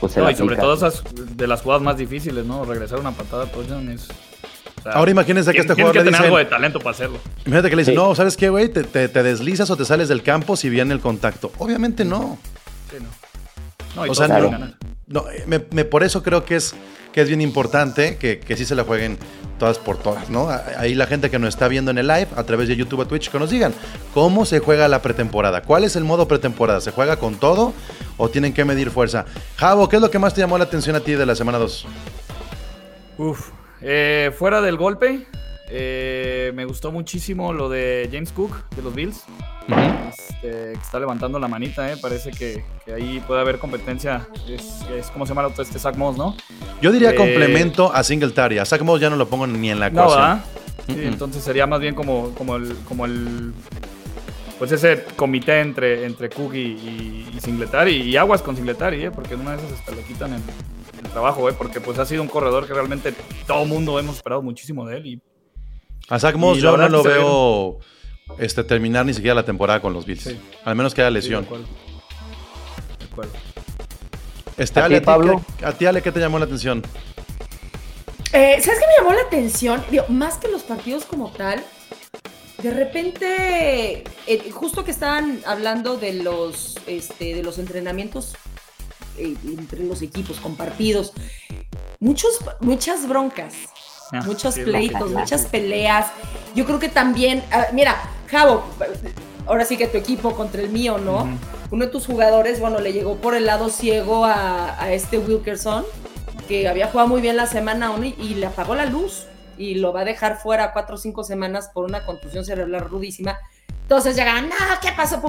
[0.00, 2.64] pues, No, sobre todo esas de las jugadas más difíciles, ¿no?
[2.64, 4.08] Regresar una patada a touchdown es.
[4.92, 7.18] Sea, Ahora imagínense que este jugador que le tener dicen- algo de talento para hacerlo.
[7.44, 8.00] Imagínate que le dicen, Sí.
[8.00, 8.68] no, ¿sabes qué, güey?
[8.68, 11.52] Te, te- te deslizas o te sales del campo si viene el contacto.
[11.58, 12.38] Obviamente no.
[12.90, 13.08] Sí, no.
[13.96, 14.74] No, y O sea, no-.
[15.08, 16.74] No, eh, me- me- por eso creo que es,
[17.12, 19.16] que es bien importante que, que sí se la jueguen
[19.58, 20.48] todas por todas, ¿no?
[20.76, 23.06] Ahí la gente que nos está viendo en el live, a través de YouTube o
[23.06, 23.72] Twitch, que nos digan
[24.12, 25.62] cómo se juega la pretemporada.
[25.62, 26.80] ¿Cuál es el modo pretemporada?
[26.82, 27.72] ¿Se juega con todo
[28.18, 29.24] o tienen que medir fuerza?
[29.56, 31.56] Javo, ¿qué es lo que más te llamó la atención a ti de la semana
[31.56, 31.86] 2?
[33.16, 33.48] Uf.
[33.88, 35.26] Eh, fuera del golpe,
[35.70, 39.22] eh, me gustó muchísimo lo de James Cook de los Bills.
[40.08, 41.96] Este, que está levantando la manita, eh.
[42.02, 44.26] Parece que, que ahí puede haber competencia.
[44.48, 46.36] Es, es como se llama este Zach Moss, ¿no?
[46.82, 48.58] Yo diría Eh, complemento a Singletary.
[48.58, 50.08] A Zach Moss ya no lo pongo ni en la No.
[50.08, 50.44] ¿verdad?
[50.88, 53.52] Sí, entonces sería más bien como, como el, como el
[54.58, 59.10] pues ese comité entre, entre Cook y, y, y Singletary y aguas con Singletary, ¿eh?
[59.10, 60.40] porque en una de esas hasta le quitan el,
[61.06, 61.54] el trabajo, ¿eh?
[61.56, 63.14] porque pues ha sido un corredor que realmente
[63.46, 65.20] todo mundo hemos esperado muchísimo de él y
[66.08, 67.78] A Zach Moss yo no lo veo
[68.38, 70.22] este, terminar ni siquiera la temporada con los Bills.
[70.24, 70.38] Sí.
[70.64, 71.42] Al menos que haya Sí, lesión.
[71.42, 71.66] de acuerdo.
[72.98, 73.32] De acuerdo.
[74.56, 75.42] Este, ¿A Ale, ti, ¿a ti Pablo?
[75.58, 76.82] qué- ¿a ti, Ale, qué te llamó la atención?
[78.32, 79.82] Eh, ¿Sabes qué me llamó la atención?
[79.90, 81.62] Digo, más que los partidos como tal,
[82.62, 88.34] de repente, eh, justo que estaban hablando de los, este, de los entrenamientos
[89.18, 91.12] eh, entre los equipos compartidos,
[92.00, 93.54] muchos, muchas broncas,
[94.12, 96.06] Ah, muchos sí, pleitos, muchas peleas.
[96.54, 97.96] Yo creo que también, ah, mira,
[98.28, 98.64] Javo,
[99.46, 101.28] ahora sí que tu equipo contra el mío, ¿no?
[101.72, 105.84] Uno de tus jugadores, bueno, le llegó por el lado ciego a, a este Wilkerson,
[106.46, 109.26] que había jugado muy bien la semana 1 y, y le apagó la luz
[109.58, 113.38] y lo va a dejar fuera cuatro o cinco semanas por una contusión cerebral rudísima.
[113.82, 115.20] Entonces llegan, no, ¿qué pasó?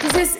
[0.00, 0.38] Entonces,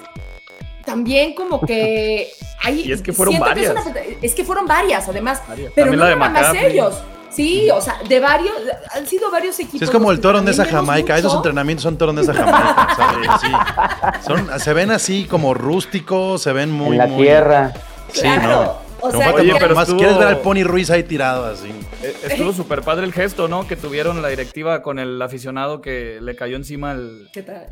[0.85, 2.31] también como que
[2.62, 2.81] hay...
[2.83, 5.42] Y es que fueron siento que es una- es que fueron varias, además.
[5.49, 5.73] Varias.
[5.75, 7.03] Pero También no la de nada más ellos.
[7.31, 8.53] Sí, o sea, de varios,
[8.95, 9.79] han sido varios equipos.
[9.79, 11.16] Sí, es como el torón de esa Jamaica.
[11.16, 12.88] Esos entrenamientos son torón de esa Jamaica.
[12.95, 13.29] ¿sabes?
[13.40, 14.27] Sí.
[14.27, 16.90] Son, se ven así como rústicos, se ven muy.
[16.92, 17.73] en la muy- tierra.
[18.12, 18.82] Sí, Claro, no.
[19.03, 21.69] O No sea, Oye, pero más estuvo- quieres ver al Pony Ruiz ahí tirado así.
[22.03, 23.67] Eh, Estuvo súper padre el gesto, ¿no?
[23.67, 27.29] Que tuvieron la directiva con el aficionado que le cayó encima el,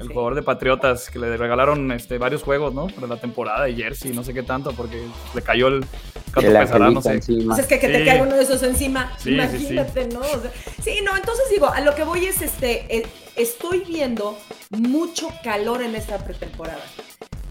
[0.08, 2.88] jugador de Patriotas, que le regalaron este, varios juegos, ¿no?
[2.88, 5.02] Para la temporada y jersey, no sé qué tanto, porque
[5.34, 5.84] le cayó el
[6.32, 7.12] canto El pesará, no sé.
[7.14, 7.54] encima.
[7.54, 8.04] Pues es que, que te Sí.
[8.04, 10.20] caiga uno de esos encima, Sí, sí, imagínate, ¿no?
[10.20, 10.50] O sea,
[10.82, 14.36] sí, no, entonces digo, a lo que voy es, este, eh, estoy viendo
[14.70, 16.80] mucho calor en esta pretemporada.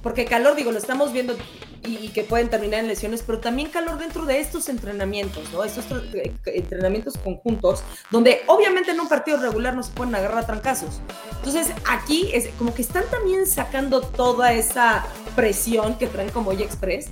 [0.02, 1.36] Porque calor, digo, lo estamos viendo
[1.86, 5.64] y, y que pueden terminar en lesiones, pero también calor dentro de estos entrenamientos, ¿no?
[5.64, 10.40] Estos tra- eh, entrenamientos conjuntos, donde obviamente en un partido regular no se pueden agarrar
[10.40, 11.02] a trancazos.
[11.38, 16.64] Entonces, aquí es como que están también sacando toda esa presión que traen como Oye
[16.64, 17.08] Express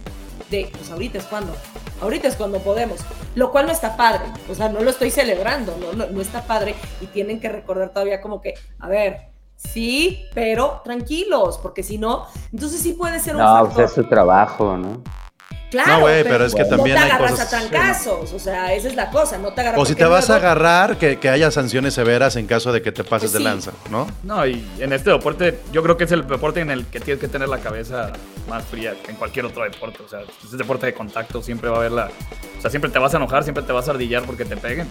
[0.50, 1.54] de, pues ahorita es cuando,
[2.02, 3.02] ahorita es cuando podemos,
[3.36, 6.44] lo cual no está padre, o sea, no lo estoy celebrando, no, no, no está
[6.44, 11.98] padre y tienen que recordar todavía como que, a ver, sí, pero tranquilos, porque si
[11.98, 13.74] no, entonces sí puede ser un No, factor.
[13.74, 14.88] pues es su trabajo, ¿no?
[14.90, 15.04] No,
[15.70, 18.74] Claro, güey, pero es que también no hay te agarras cosas- a trancazos, o sea,
[18.74, 21.30] esa es la cosa, no te agarras O si te vas a agarrar, que, que
[21.30, 23.44] haya sanciones severas en caso de que te pases Pues de sí.
[23.44, 24.08] lanza, ¿no?
[24.24, 27.20] No, y en este deporte, yo creo que es el deporte en el que tienes
[27.20, 28.14] que tener la cabeza
[28.48, 30.02] más fría que en cualquier otro deporte.
[30.04, 32.06] O sea, es un deporte de contacto, siempre va a haber la.
[32.58, 34.88] O sea, siempre te vas a enojar, siempre te vas a ardillar porque te peguen.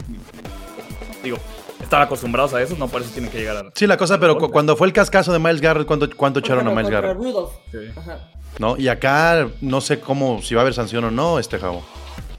[1.22, 1.38] Digo,
[1.86, 3.70] están acostumbrados a eso, no por eso tienen que llegar a.
[3.74, 6.66] Sí, la cosa, pero cu- cuando fue el cascazo de Miles Garrett, ¿cuánto, cuánto echaron
[6.66, 7.16] a Miles Garrett?
[7.16, 7.52] Rudolph.
[7.70, 7.78] Sí.
[7.96, 8.28] Ajá.
[8.58, 8.76] ¿No?
[8.76, 11.84] Y acá no sé cómo, si va a haber sanción o no, este Javo.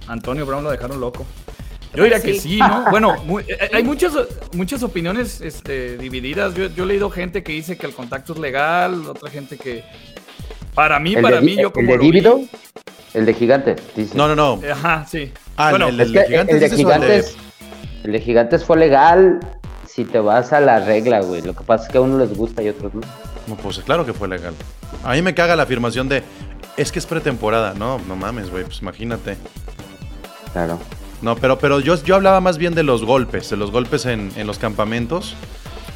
[0.07, 1.25] Antonio Brown lo dejaron loco.
[1.95, 2.57] Yo diría que Sí.
[2.59, 2.85] ¿no?
[2.91, 4.13] Bueno, muy- eh, hay muchas,
[4.53, 6.53] muchas opiniones este, divididas.
[6.55, 9.83] Yo, yo he leído gente que dice que el contacto es legal, otra gente que.
[10.73, 11.87] Para mí, ¿El para de, mí, yo el como.
[11.91, 12.41] de lo vi- Dívido?
[13.13, 14.15] El de Gigante, dice.
[14.15, 14.61] No, no, no.
[14.71, 15.31] Ajá, sí.
[15.55, 17.37] Ah, bueno, el, el de Gigantes el de el de- Gigantes,
[18.07, 19.39] el de Gigantes fue legal
[19.85, 21.41] si te vas a la regla, güey.
[21.41, 23.01] Lo que pasa es que a uno les gusta y a otros no.
[23.47, 24.53] No, pues claro que fue legal.
[25.03, 26.23] A mí me caga la afirmación de,
[26.77, 27.73] es que es pretemporada.
[27.73, 29.37] No, no mames, güey, pues imagínate.
[30.53, 30.79] Claro.
[31.21, 34.31] No, pero, pero yo, yo hablaba más bien de los golpes, de los golpes en,
[34.35, 35.35] en los campamentos,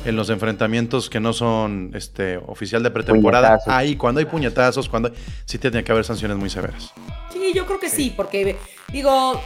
[0.05, 3.49] en los enfrentamientos que no son este, oficial de pretemporada.
[3.49, 3.73] Puñetazos.
[3.73, 6.91] Ahí, cuando hay puñetazos, cuando hay- sí tiene que haber sanciones muy severas.
[7.31, 8.57] Sí, yo creo que sí, porque
[8.91, 9.39] digo,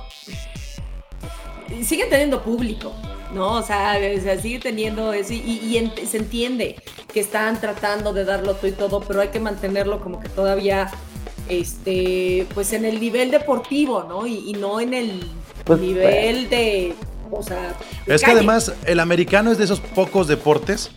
[1.83, 2.93] siguen teniendo público,
[3.33, 3.53] ¿no?
[3.53, 6.75] O sea, o sea, sigue teniendo eso y, y ent- se entiende
[7.13, 10.89] que están tratando de darlo todo y todo, pero hay que mantenerlo como que todavía
[11.49, 14.25] este, pues en el nivel deportivo, ¿no?
[14.27, 15.23] Y, y no en el
[15.63, 16.93] Pues, nivel de,
[17.31, 17.75] o sea,
[18.05, 20.91] de Es que además el americano es de esos pocos deportes.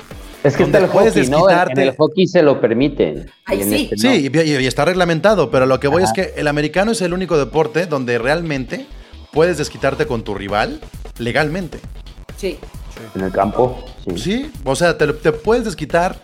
[0.45, 1.51] Es que está el puedes hockey, ¿no?
[1.51, 3.29] En- el hockey se lo permiten.
[3.45, 3.89] Ay, sí.
[3.93, 4.15] este no.
[4.15, 6.13] Sí, y, y- y está reglamentado, pero lo que voy Ajá.
[6.13, 8.87] es que el americano es el único deporte donde realmente
[9.33, 10.81] puedes desquitarte con tu rival
[11.19, 11.81] legalmente.
[12.37, 12.59] Sí.
[13.15, 14.19] En el campo, sí.
[14.19, 16.19] Sí, o sea, te, te puedes desquitar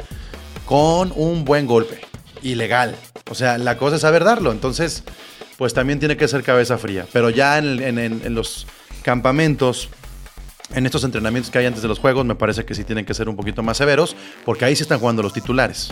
[0.67, 2.01] con un buen golpe.
[2.43, 2.97] Ilegal.
[3.31, 4.51] O sea, la cosa es saber darlo.
[4.53, 5.05] Entonces,
[5.57, 7.07] pues también tiene que ser cabeza fría.
[7.13, 8.67] Pero ya en, en- en- en los
[9.03, 9.89] campamentos,
[10.75, 13.15] en estos entrenamientos que hay antes de los juegos, me parece que sí tienen que
[13.15, 15.91] ser un poquito más severos, porque ahí sí están jugando los titulares.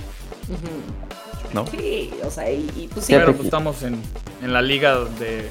[1.55, 1.66] ¿No?
[1.66, 3.12] Sí, o sea, y, y pues sí.
[3.12, 4.01] Pero que- pues estamos en,
[4.42, 5.48] en la liga de,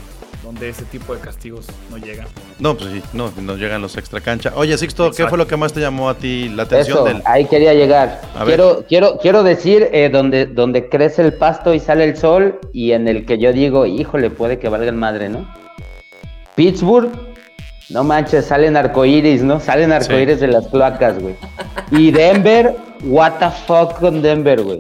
[0.51, 2.27] donde ese tipo de castigos no llegan.
[2.59, 4.51] No, pues sí, no, no llegan los extra cancha.
[4.55, 7.21] Oye, Sixto, ¿qué fue lo que más te llamó a ti la atención Eso, del.
[7.23, 8.19] ahí quería llegar.
[8.35, 8.57] A ver.
[8.57, 12.91] Quiero, quiero, quiero decir eh, donde, donde crece el pasto y sale el sol y
[12.91, 15.47] en el que yo digo, híjole, puede que valgan madre, ¿no?
[16.55, 17.09] Pittsburgh,
[17.89, 19.61] no manches, salen arcoíris, ¿no?
[19.61, 21.35] Salen arcoíris de las cloacas, güey.
[21.91, 24.79] Y Denver, what the fuck con Denver, güey.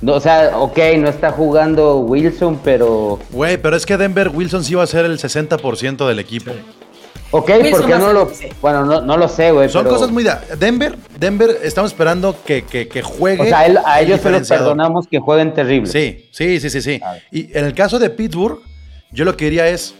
[0.00, 3.18] No, o sea, ok, no está jugando Wilson, pero...
[3.30, 6.50] Güey, pero es que Denver Wilson sí va a ser el 60% del equipo.
[7.30, 8.30] Ok, Wilson ¿por qué va a no lo...?
[8.60, 10.22] Bueno, no, no lo sé, güey, Son pero- cosas muy.
[10.22, 13.42] da- Denver, Denver, estamos esperando que, que, que juegue.
[13.42, 14.64] O sea, a, él- a el ellos se los diferenciador.
[14.76, 15.90] perdonamos que jueguen terrible.
[15.90, 17.00] Sí, sí, sí, sí, sí.
[17.32, 18.60] Y en el caso de Pittsburgh,
[19.10, 19.94] yo lo que diría es: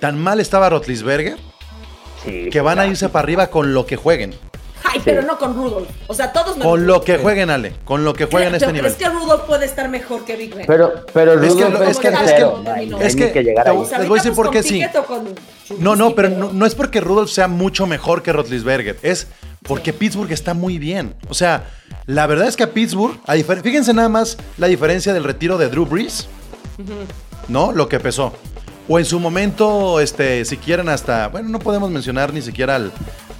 [0.00, 1.36] tan mal estaba Rotlisberger
[2.24, 4.34] Sí, que van a irse para arriba con lo que jueguen.
[4.84, 5.88] Ay, pero no con Rudolph.
[6.06, 7.74] O sea, todos me Con lo que jueguen, Ale.
[7.84, 8.90] Con lo que jueguen a este Pero nivel.
[8.90, 10.66] Es que Rudolph puede estar mejor que Big Ben.
[10.66, 13.68] Pero, pero Es que Rudolph es, que- es que- es que- no es que- llegar
[13.68, 13.76] ahí.
[13.78, 14.60] Les voy a decir pues, por qué
[15.06, 15.26] con
[15.68, 15.74] sí.
[15.78, 19.26] No, no, pero no, no es porque Rudolph sea mucho mejor que Rotlisberger, es
[19.62, 21.14] porque Pittsburgh está muy bien.
[21.28, 21.64] O sea,
[22.06, 25.68] la verdad es que a Pittsburgh, a fíjense nada más la diferencia del retiro de
[25.68, 26.26] Drew Brees,
[27.48, 27.72] ¿no?
[27.72, 28.32] Lo que pesó.
[28.88, 32.92] O en su momento, este, si quieren hasta, bueno, no podemos mencionar ni siquiera al-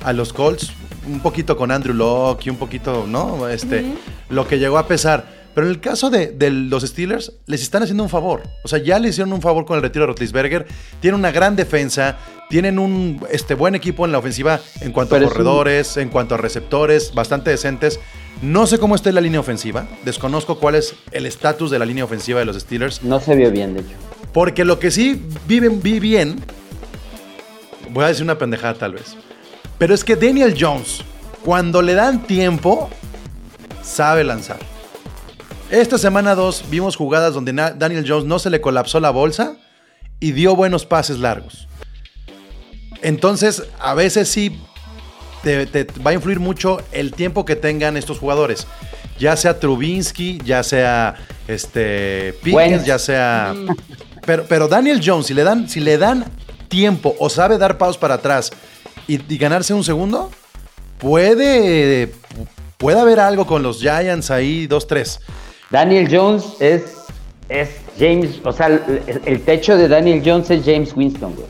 [0.05, 0.70] a los Colts,
[1.09, 3.49] un poquito con Andrew Locke y un poquito, ¿no?
[3.49, 3.85] Este,
[4.31, 5.37] lo que llegó a pesar.
[5.55, 8.42] Pero en el caso de, de los Steelers, les están haciendo un favor.
[8.62, 10.66] O sea, ya le hicieron un favor con el retiro de Rotlisberger.
[11.01, 12.16] Tienen una gran defensa,
[12.49, 16.11] tienen un este, buen equipo en la ofensiva en cuanto Pero a un- corredores, en
[16.11, 17.99] cuanto a receptores, bastante decentes.
[18.40, 19.88] No sé cómo está la línea ofensiva.
[20.05, 23.03] Desconozco cuál es el estatus de la línea ofensiva de los Steelers.
[23.03, 23.94] No se vio bien, de hecho.
[24.33, 26.37] Porque lo que sí viven, vi bien,
[27.90, 29.16] voy a decir una pendejada tal vez,
[29.79, 31.03] pero es que Daniel Jones,
[31.45, 32.91] cuando le dan tiempo,
[33.83, 34.59] sabe lanzar.
[35.71, 39.57] Esta semana 2 vimos jugadas donde Daniel Jones no se le colapsó la bolsa
[40.19, 41.69] y dio buenos pases largos.
[43.03, 44.61] Entonces, a veces sí
[45.43, 48.67] te, te va a influir mucho el tiempo que tengan estos jugadores.
[49.19, 51.14] Ya sea Trubinsky, ya sea
[51.47, 53.55] este Pickens, ya sea.
[54.25, 56.25] Pero, pero Daniel Jones, si le dan, si le dan
[56.69, 58.53] tiempo o sabe dar pasos para atrás
[59.09, 60.31] y, y ganarse un segundo,
[60.99, 62.12] puede.
[62.77, 65.18] Puede haber algo con los Giants ahí, 2-3.
[65.71, 66.94] Daniel Jones es,
[67.49, 71.49] es James, o sea, el, el techo de Daniel Jones es James Winston, güey.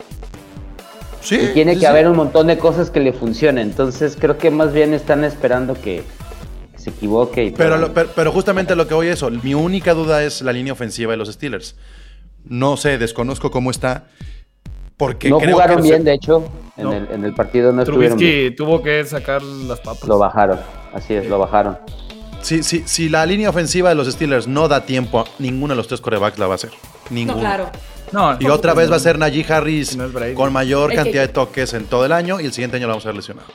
[1.21, 1.35] Sí.
[1.35, 1.85] Y tiene sí, que sí.
[1.85, 3.67] haber un montón de cosas que le funcionen.
[3.69, 6.01] Entonces creo que más bien están esperando que,
[6.71, 7.43] que se equivoque.
[7.45, 9.29] Y Pero, lo- pero, pero justamente lo que voy a eso.
[9.29, 11.75] Mi única duda es la línea ofensiva de los Steelers.
[12.43, 14.05] No sé, desconozco cómo está.
[14.97, 16.49] Porque no creo jugaron que bien, de hecho.
[16.79, 16.93] En, No.
[16.93, 18.55] el, en el partido no estuvieron bien.
[18.55, 20.07] Trubisky tuvo que sacar las papas.
[20.07, 20.59] Lo bajaron.
[20.93, 21.77] Así es, lo bajaron.
[22.41, 25.87] Si, si, si la línea ofensiva de los Steelers no da tiempo, ninguno de los
[25.87, 26.71] tres corebacks la va a hacer.
[27.09, 27.35] Ninguno.
[27.37, 27.69] No, claro.
[28.11, 31.73] No, Y otra vez va a ser Najee Harris No con mayor cantidad de toques
[31.75, 33.47] en todo el año y el siguiente año lo vamos a ver lesionado.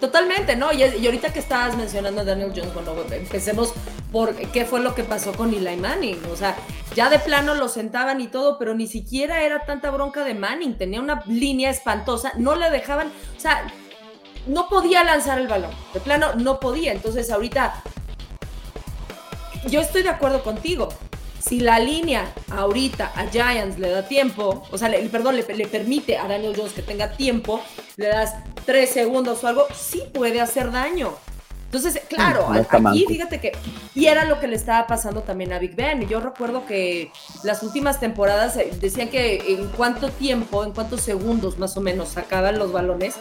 [0.00, 0.72] Totalmente, ¿no?
[0.72, 3.72] Y, ahorita que estabas mencionando a Daniel Jones, bueno, empecemos
[4.12, 6.22] por qué fue lo que pasó con Eli Manning.
[6.30, 6.56] O sea,
[6.94, 10.76] ya de plano lo sentaban y todo, pero ni siquiera era tanta bronca de Manning.
[10.76, 13.66] Tenía una línea espantosa, no le dejaban, o sea,
[14.46, 15.70] no podía lanzar el balón.
[15.94, 16.92] De plano, no podía.
[16.92, 17.82] Entonces, ahorita,
[19.68, 20.90] yo estoy de acuerdo contigo.
[21.46, 25.66] Si la línea ahorita a Giants le da tiempo, o sea, le- perdón, le, le
[25.66, 27.60] permite a Daniel Jones que tenga tiempo,
[27.96, 31.12] le das tres segundos o algo, sí puede hacer daño.
[31.66, 33.52] Entonces, claro, No aquí fíjate que,
[33.94, 36.08] y era lo que le estaba pasando también a Big Ben.
[36.08, 37.10] Yo recuerdo que
[37.42, 42.10] las últimas temporadas eh, decían que en cuánto tiempo, en cuántos segundos más o menos
[42.10, 43.16] sacaban los balones,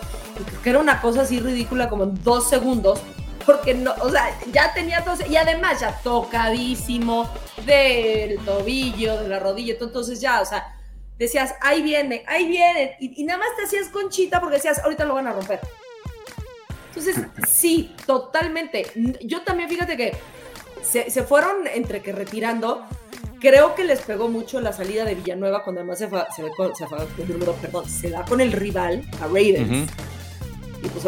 [0.63, 2.99] que era una cosa así ridícula como en dos segundos,
[3.45, 7.29] porque no, o sea, ya tenía dos, y además ya tocadísimo
[7.65, 10.77] del tobillo, de la rodilla, entonces ya, o sea,
[11.17, 15.05] decías, ahí viene, ahí viene, y, y nada más te hacías conchita porque decías, ahorita
[15.05, 15.59] lo van a romper.
[16.89, 18.85] Entonces, sí, totalmente.
[19.21, 20.15] Yo también, fíjate que
[20.83, 22.85] se, se fueron entre que retirando,
[23.37, 26.49] Creo que les pegó mucho la salida de Villanueva cuando además se, fa- se, ve
[26.57, 27.05] con- se, fa-
[27.61, 29.69] perdón, se va con el rival, a Raiders.
[29.69, 29.85] Ujú.
[30.89, 31.05] Pues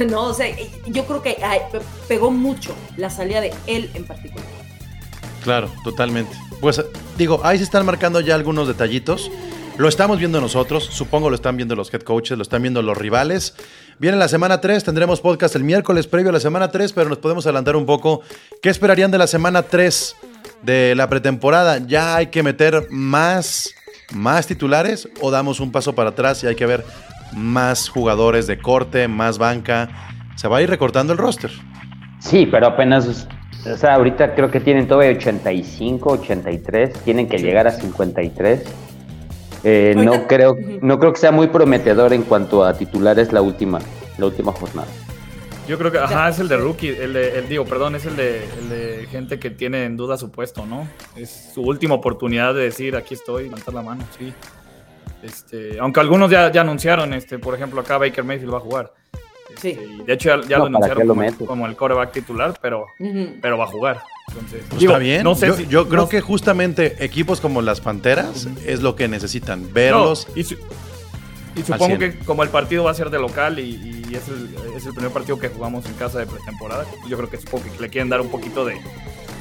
[0.10, 0.46] no, o sea,
[0.86, 1.36] yo creo que
[2.08, 4.46] pegó mucho la salida de él en particular.
[5.42, 6.34] Claro, totalmente.
[6.60, 6.82] Pues
[7.18, 9.30] digo, ahí se están marcando ya algunos detallitos.
[9.76, 12.96] Lo estamos viendo nosotros, supongo lo están viendo los head coaches, lo están viendo los
[12.96, 13.54] rivales.
[13.98, 17.18] Viene la semana 3, tendremos podcast el miércoles previo a la semana 3, pero nos
[17.18, 18.22] podemos adelantar un poco.
[18.62, 20.16] ¿Qué esperarían de la semana 3
[20.62, 21.78] de la pretemporada?
[21.78, 23.74] ¿Ya hay que meter más,
[24.12, 26.84] más titulares o damos un paso para atrás y hay que ver
[27.34, 29.88] más jugadores de corte, más banca?
[30.36, 31.50] Se va a ir recortando el roster.
[32.20, 33.28] Sí, pero apenas,
[33.70, 38.62] o sea, ahorita creo que tienen todavía 85, 83, tienen que llegar a 53.
[39.66, 43.78] Eh, no creo, no creo que sea muy prometedor en cuanto a titulares la última,
[44.18, 44.88] la última jornada.
[45.66, 48.16] Yo creo que, ajá, es el de rookie, el de, el, digo, perdón, es el
[48.16, 50.86] de, el de gente que tiene en duda su puesto, ¿no?
[51.16, 54.34] Es su última oportunidad de decir, aquí estoy, levantar la mano, sí.
[55.24, 58.92] Este, aunque algunos ya, ya anunciaron, este, por ejemplo, acá Baker Mayfield va a jugar.
[59.54, 59.80] Este, Sí.
[60.00, 62.58] y de hecho ya, ya No, lo ¿para qué anunciaron lo como, el coreback titular,
[62.60, 63.36] pero, Ujú.
[63.40, 64.02] pero va a jugar.
[64.28, 65.22] Entonces, Pues digo, está bien.
[65.22, 68.96] No sé yo si- yo creo no- que justamente equipos como las Panteras es lo
[68.96, 70.26] que necesitan, verlos.
[70.28, 70.56] No, y, su-
[71.54, 71.98] y supongo 100.
[71.98, 74.92] que como el partido va a ser de local y, y es, el, es el
[74.94, 78.08] primer partido que jugamos en casa de pretemporada, yo creo que supongo que le quieren
[78.08, 78.80] dar un poquito de,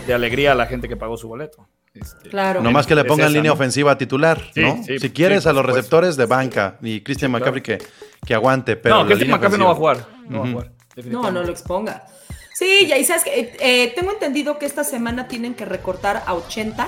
[0.05, 1.65] de alegría a la gente que pagó su boleto.
[1.93, 2.61] Este, Claro.
[2.61, 3.53] Nomás que le es pongan esa, línea ¿no?
[3.53, 4.83] ofensiva titular, Sí, ¿no?
[4.83, 7.77] sí, si quieres sí, a los receptores de banca y Christian Sí, McCaffrey que,
[8.25, 10.05] que aguante, pero no, línea McCaffrey no va a jugar.
[10.27, 10.71] No va a jugar.
[11.05, 12.05] No, no lo exponga.
[12.53, 16.23] Sí, ya y sabes que eh, eh, tengo entendido que esta semana tienen que recortar
[16.25, 16.87] a 80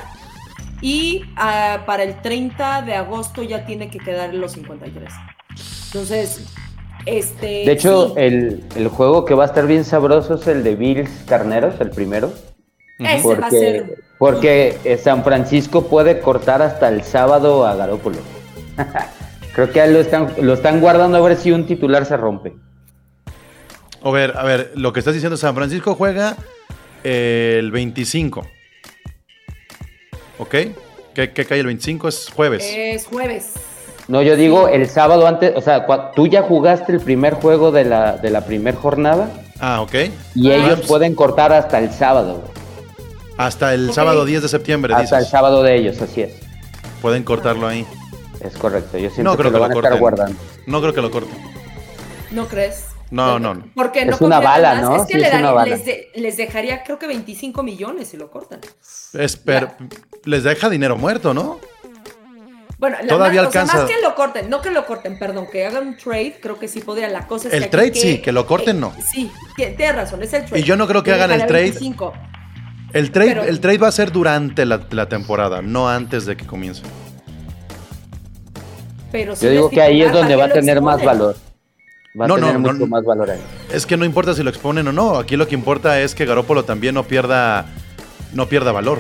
[0.82, 5.12] y ah, para el 30 de agosto ya tiene que quedar en los 53.
[5.88, 6.46] Entonces,
[7.06, 7.46] este.
[7.46, 10.76] De hecho, sí, el, el juego que va a estar bien sabroso es el de
[10.76, 12.34] Bills Carneros, el primero.
[13.00, 13.96] Ese va a Porque, ser.
[14.18, 18.18] porque eh, San Francisco puede cortar hasta el sábado a Garópolo.
[19.54, 22.54] Creo que ahí lo están, lo están guardando a ver si un titular se rompe.
[24.04, 26.36] A ver, a ver, lo que estás diciendo, San Francisco juega
[27.04, 28.46] el 25.
[30.38, 30.56] ¿Ok?
[31.14, 32.08] ¿Qué, qué cae el 25?
[32.10, 32.64] Es jueves.
[32.76, 33.54] Es jueves.
[34.08, 37.86] No, yo digo el sábado antes, o sea, tú ya jugaste el primer juego de
[37.86, 39.30] la, de la primera jornada
[39.60, 39.94] Ah, ok.
[40.36, 40.56] y Ah.
[40.58, 42.44] ellos pueden cortar hasta el sábado.
[43.38, 46.34] Hasta el sábado 10 de septiembre, Hasta el sábado de ellos, así es.
[47.02, 47.86] Pueden cortarlo ahí.
[48.42, 48.98] Es correcto.
[48.98, 50.00] Yo siento No que creo lo que van lo a estar corten.
[50.00, 50.40] guardando.
[50.68, 51.38] No creo que lo corten.
[52.32, 52.86] ¿No crees?
[53.12, 53.66] No, no, no.
[53.76, 54.82] Porque Es no una bala, más.
[54.84, 54.96] ¿no?
[54.98, 55.76] Es que Sí, le es una daría- bala.
[55.76, 58.60] les, de- les dejaría, creo que 25 millones si lo cortan.
[59.14, 59.72] Es, pero
[60.24, 61.60] les deja dinero muerto, ¿no?
[62.78, 63.84] Bueno, la Todavía más, o sea, alcanza.
[63.84, 66.68] más que lo corten, no que lo corten, perdón, que hagan un trade, creo que
[66.68, 67.08] sí podría.
[67.10, 68.94] La cosa es El que trade sí, que lo corten no.
[68.98, 70.60] eh, sí, tie- tienes razón, es el trade.
[70.60, 71.64] Y yo no creo que hagan el trade.
[71.72, 72.14] 25.
[72.96, 76.38] El trade, Pero- el trade va a ser durante la, la temporada, no antes de
[76.38, 76.82] que comience.
[79.12, 81.36] Pero si Yo digo que ahí es donde ¿para va a tener más valor.
[82.20, 82.88] Va a No, no, tener no, mucho no.
[82.88, 83.40] más valor ahí.
[83.70, 85.18] Es que no importa si lo exponen o no.
[85.18, 87.66] Aquí lo que importa es que Garópolo también no pierda,
[88.34, 89.00] no pierda valor.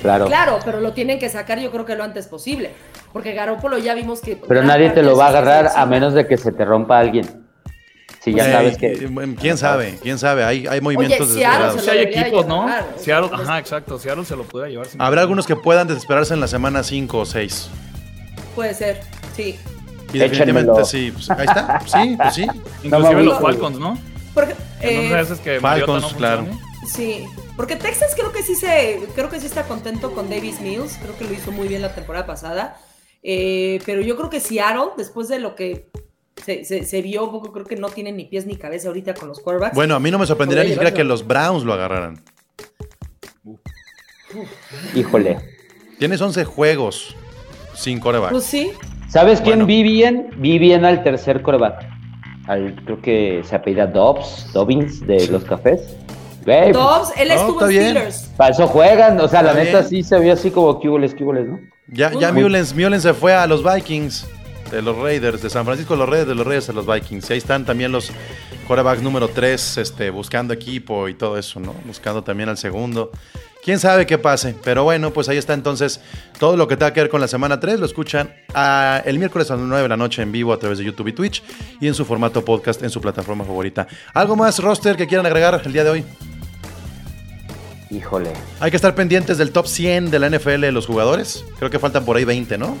[0.00, 0.24] Claro.
[0.26, 2.70] Claro, pero lo tienen que sacar yo creo que lo antes posible.
[3.12, 4.36] Porque Garópolo ya vimos que...
[4.36, 7.43] Pero nadie te lo va a agarrar a menos de que se te rompa alguien.
[8.24, 9.06] Si ya Eh, sabes eh, que.
[9.06, 9.98] bueno, ¿Quién sabe?
[10.02, 10.44] ¿Quién sabe?
[10.44, 11.74] Hay, hay movimientos Oye, desesperados.
[11.74, 12.62] Se sea, lo hay equipos, ¿no?
[12.66, 13.98] llevar, Seattle, pues- ajá, exacto.
[13.98, 14.86] Seattle se lo pudiera llevar.
[14.86, 15.22] sin Habrá problema.
[15.22, 17.68] algunos que puedan desesperarse en la semana 5 o 6.
[18.54, 19.00] Puede ser,
[19.36, 19.58] sí.
[20.12, 20.84] Y definitivamente Échenmelo.
[20.84, 21.10] sí.
[21.12, 21.80] pues, ahí está.
[21.86, 22.42] Sí, pues sí.
[22.84, 23.98] Inclusive No, los Falcons, ¿no?
[24.32, 26.46] Porque, eh, esas que Falcons, no claro.
[26.86, 27.24] Sí,
[27.56, 31.16] porque Texas creo que sí se, creo que sí está contento con Davis Mills, creo
[31.16, 32.76] que lo hizo muy bien la temporada pasada,
[33.22, 35.88] Eh, pero yo creo que Seattle, después de lo que
[36.42, 39.14] se, se- se vio un poco, creo que no tiene ni pies ni cabeza ahorita
[39.14, 39.74] con los quarterbacks.
[39.74, 42.22] Bueno, a mí no me sorprendería ni siquiera que los Browns lo agarraran.
[44.94, 45.38] Híjole.
[45.98, 47.14] Tienes 11 juegos
[47.74, 48.30] sin coreback.
[48.32, 48.72] pues sí,
[49.08, 49.66] ¿Sabes quién Bueno.
[49.66, 50.30] vi bien?
[50.38, 51.86] Vi bien al tercer coreback.
[52.48, 55.80] Al, creo que se apellida Dobbs, Dobbins de los cafés.
[56.44, 57.70] Güey, pues, Dobbs, él No, estuvo en.
[57.70, 58.30] Steelers.
[58.36, 59.20] para eso juegan.
[59.20, 59.88] O sea, la neta bien.
[59.88, 61.60] sí se vio así como cubules, cubules, ¿no?
[61.88, 64.26] Ya, ya Mullens se fue a los Vikings,
[64.70, 67.30] de los Raiders, de San Francisco, los Raiders, de los Raiders a los Vikings.
[67.30, 68.10] Y ahí están también los
[68.66, 71.74] corebacks número 3, este, buscando equipo y todo eso, ¿no?
[71.84, 73.10] Buscando también al segundo.
[73.64, 76.00] Quién sabe qué pase, pero bueno, pues ahí está entonces
[76.38, 77.80] todo lo que tenga que ver con la semana 3.
[77.80, 80.78] Lo escuchan ah, el miércoles a las 9 de la noche en vivo a través
[80.78, 81.42] de YouTube y Twitch
[81.80, 83.86] y en su formato podcast en su plataforma favorita.
[84.12, 86.04] ¿Algo más, roster, que quieran agregar el día de hoy?
[87.90, 88.32] Híjole.
[88.60, 91.44] Hay que estar pendientes del top 100 de la NFL de los jugadores.
[91.58, 92.76] Creo que faltan por ahí 20, ¿no?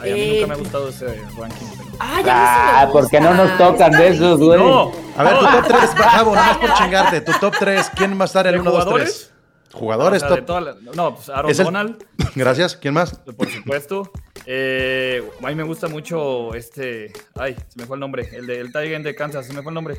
[0.00, 1.06] Ay, a mí Eh, nunca me ha gustado ese
[1.38, 1.66] ranking.
[2.00, 4.58] Ah, ya Ah, porque no nos tocan de esos, güey.
[4.58, 7.20] No, A ver, tu top 3, Javo, nada más por chingarte.
[7.22, 9.30] Tu top 3, ¿quién va a estar el ¿De 1, 2, jugadores?
[9.30, 9.32] 3?
[9.80, 10.60] Jugadores O sea, de top.
[10.62, 12.76] la- no, pues Aaron Es el- Donald, Gracias.
[12.76, 13.18] ¿Quién más?
[13.36, 14.10] por supuesto.
[14.46, 17.12] Eh, a mí me gusta mucho este.
[17.38, 18.28] Ay, se me fue el nombre.
[18.32, 19.96] El de el Tiger de Kansas, se me fue el nombre.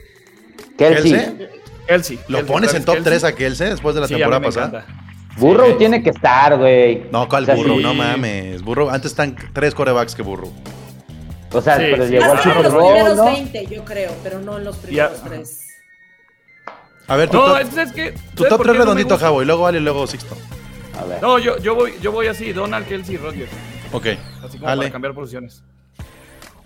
[0.77, 1.11] Kelsey.
[1.11, 1.47] ¿Kelsey?
[1.87, 2.17] Kelsey.
[2.29, 3.09] ¿Lo Kelsey, pones en top Kelce.
[3.09, 4.67] 3 a Kelsey después de la Sí, a mí temporada me pasada?
[4.67, 5.08] encanta.
[5.37, 5.75] Burrow Sí.
[5.77, 7.05] tiene que estar, güey.
[7.11, 7.75] No, ¿cuál O sea, burro?
[7.77, 7.83] sí.
[7.83, 8.61] No mames.
[8.61, 10.49] Burro, antes están tres corebacks que burro.
[11.51, 12.11] O sea, Sí, pero sí.
[12.11, 13.25] llegó al a ser en Super los Bowl, primeros ¿no?
[13.25, 15.23] 20, yo creo, pero no en los primeros Ya.
[15.29, 15.65] tres.
[17.07, 18.11] A ver, tu No, top, es, es que.
[18.11, 19.17] tu ¿sabes top por 3 qué no me redondito?
[19.17, 20.35] Javo, y luego Ale y luego Sixto.
[20.99, 21.21] A ver.
[21.21, 23.49] No, yo, yo, voy, yo voy así: Donald, Kelsey, Rodgers.
[23.91, 24.05] Ok.
[24.45, 24.81] Así como Ale.
[24.81, 25.63] para cambiar posiciones.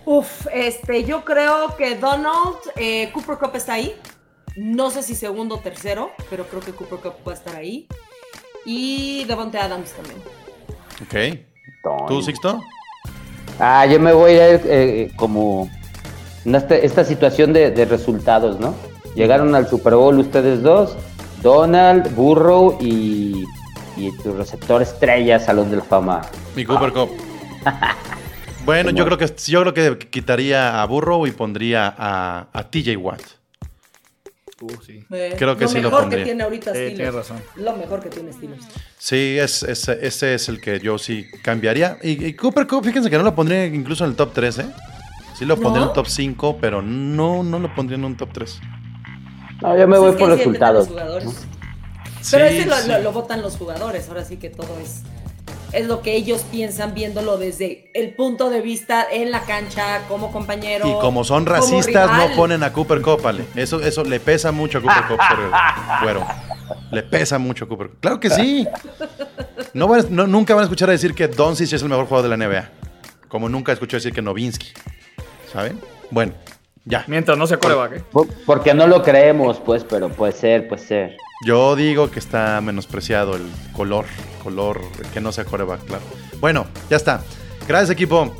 [0.05, 3.95] Uf, este, yo creo que Donald, eh, Cooper Cup está ahí.
[4.57, 7.87] No sé si segundo o tercero, pero creo que Cooper Cup va a estar ahí.
[8.65, 10.17] Y Devontae Adams también.
[11.01, 11.45] Ok.
[11.83, 12.07] Tony.
[12.07, 12.61] ¿Tú, Sixto?
[13.59, 15.69] Ah, yo me voy a ir eh, como
[16.45, 18.73] en esta, esta situación de, de resultados, ¿no?
[19.15, 20.95] Llegaron al Super Bowl ustedes dos,
[21.41, 23.43] Donald, Burrow y,
[23.95, 26.21] y tu receptor estrella, Salón de la Fama.
[26.55, 27.09] Mi Cooper Cup.
[28.65, 32.95] Bueno, yo creo que yo creo que quitaría a Burrow y pondría a, a TJ
[32.95, 33.21] Watt.
[34.63, 35.03] Uh, sí.
[35.11, 36.19] Eh, Creo que lo sí lo mejor pondría.
[36.19, 36.95] que tiene ahorita Steelers.
[36.95, 37.37] tienes razón.
[37.55, 38.63] Lo mejor que tiene Steelers.
[38.97, 41.97] Sí, es, es- ese es el que yo sí cambiaría.
[42.01, 44.65] Y, y Cooper Cup, fíjense que no lo pondría incluso en el top 3, ¿eh?
[45.37, 45.89] Sí lo pondría en ¿No?
[45.91, 48.59] un top 5, pero no, no lo pondría en un top 3.
[49.61, 50.79] No, yo me Pues voy por resultados.
[50.79, 51.29] los jugadores.
[52.21, 52.87] Sí, Pero ese lo, sí.
[52.89, 54.07] lo- lo votan los jugadores.
[54.07, 55.01] Ahora sí que todo es,
[55.73, 60.31] es lo que ellos piensan viéndolo desde el punto de vista en la cancha, como
[60.31, 60.87] compañero.
[60.87, 63.45] Y como son racistas, no ponen a Cooper Cup, Ale.
[63.55, 65.19] Eso, eso le pesa mucho a Cooper Cup
[66.03, 66.25] güero.
[66.91, 67.97] Le pesa mucho a Cooper Cup.
[67.99, 68.67] Claro que sí.
[69.73, 72.29] No van a- no- nunca van a escuchar decir que Doncic es el mejor jugador
[72.29, 72.69] de la NBA.
[73.27, 74.67] Como nunca escuché decir que Novinsky.
[75.51, 75.79] ¿Saben?
[76.11, 76.33] Bueno,
[76.85, 77.03] ya.
[77.07, 78.03] Mientras no sea coreback, ¿eh?
[78.11, 81.17] Por- Porque no lo creemos, pues, pero puede ser, puede ser.
[81.45, 83.43] Yo digo que está menospreciado el
[83.73, 84.05] color.
[84.43, 84.81] Color
[85.13, 86.03] que no sea coreback, claro.
[86.39, 87.23] Bueno, ya está.
[87.67, 88.33] Gracias, equipo.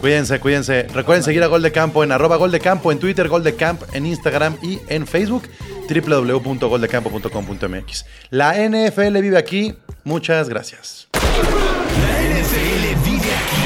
[0.00, 0.88] Cuídense, cuídense.
[0.94, 3.54] Recuerden seguir a Gol de Campo en arroba Gol de Campo, en Twitter, Gol de
[3.54, 5.42] Camp, en Instagram y en Facebook,
[5.88, 8.06] www.goldecampo.com.mx.
[8.30, 9.74] La NFL vive aquí.
[10.04, 11.08] Muchas gracias.
[11.12, 13.62] La NFL vive aquí.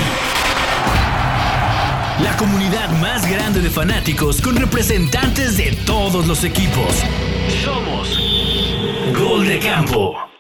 [2.23, 7.03] La comunidad más grande de fanáticos con representantes de todos los equipos.
[7.65, 8.19] Somos
[9.19, 10.32] Gol de Campo.